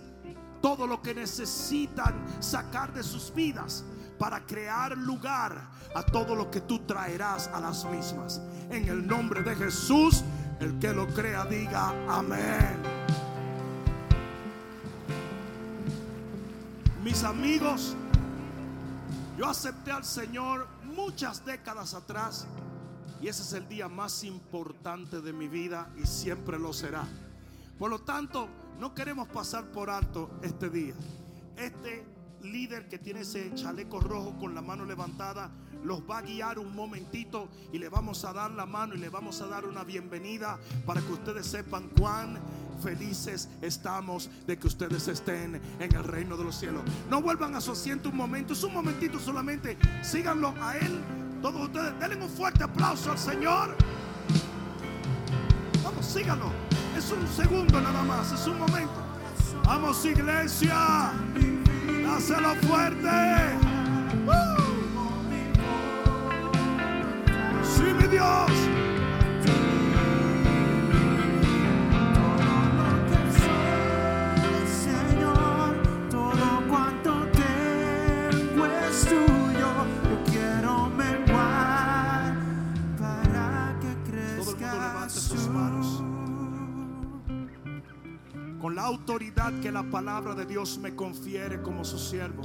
[0.61, 3.85] todo lo que necesitan sacar de sus vidas
[4.21, 8.39] para crear lugar a todo lo que tú traerás a las mismas.
[8.69, 10.23] En el nombre de Jesús,
[10.61, 12.77] el que lo crea diga amén.
[17.03, 17.97] Mis amigos,
[19.39, 22.47] yo acepté al Señor muchas décadas atrás
[23.23, 27.05] y ese es el día más importante de mi vida y siempre lo será.
[27.79, 28.49] Por lo tanto,
[28.79, 30.93] no queremos pasar por alto este día.
[31.57, 32.05] Este
[32.43, 35.51] líder que tiene ese chaleco rojo con la mano levantada
[35.85, 39.09] los va a guiar un momentito y le vamos a dar la mano y le
[39.09, 42.39] vamos a dar una bienvenida para que ustedes sepan cuán
[42.83, 46.83] felices estamos de que ustedes estén en el reino de los cielos.
[47.09, 49.77] No vuelvan a su asiento un momento, es un momentito solamente.
[50.03, 51.01] Síganlo a él.
[51.43, 53.77] Todos ustedes, denle un fuerte aplauso al Señor.
[55.83, 56.51] Vamos, síganlo.
[56.97, 58.93] Es un segundo nada más, es un momento.
[59.65, 61.13] Vamos, iglesia.
[62.11, 63.09] Dáselo fuerte.
[67.63, 68.51] Sí, mi Dios.
[88.91, 92.43] Autoridad que la palabra de Dios me confiere como su siervo.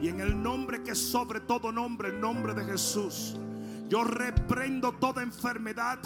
[0.00, 3.36] Y en el nombre que sobre todo nombre, el nombre de Jesús.
[3.92, 5.98] Yo reprendo toda enfermedad,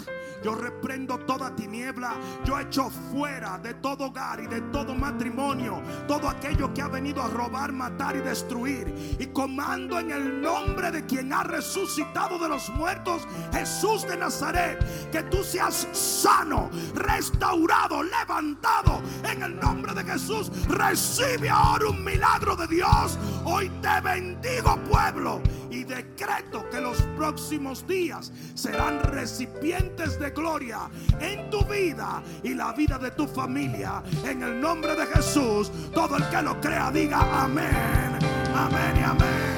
[0.43, 6.29] yo reprendo toda tiniebla, yo echo fuera de todo hogar y de todo matrimonio todo
[6.29, 8.93] aquello que ha venido a robar, matar y destruir.
[9.19, 14.83] Y comando en el nombre de quien ha resucitado de los muertos, Jesús de Nazaret,
[15.11, 20.51] que tú seas sano, restaurado, levantado en el nombre de Jesús.
[20.67, 23.17] Recibe ahora un milagro de Dios.
[23.45, 31.49] Hoy te bendigo pueblo y decreto que los próximos días serán recipientes de gloria en
[31.49, 34.01] tu vida y la vida de tu familia.
[34.23, 38.17] En el nombre de Jesús, todo el que lo crea diga amén,
[38.55, 39.57] amén y amén.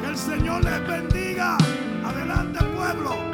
[0.00, 1.56] Que el Señor les bendiga.
[2.04, 3.33] Adelante pueblo.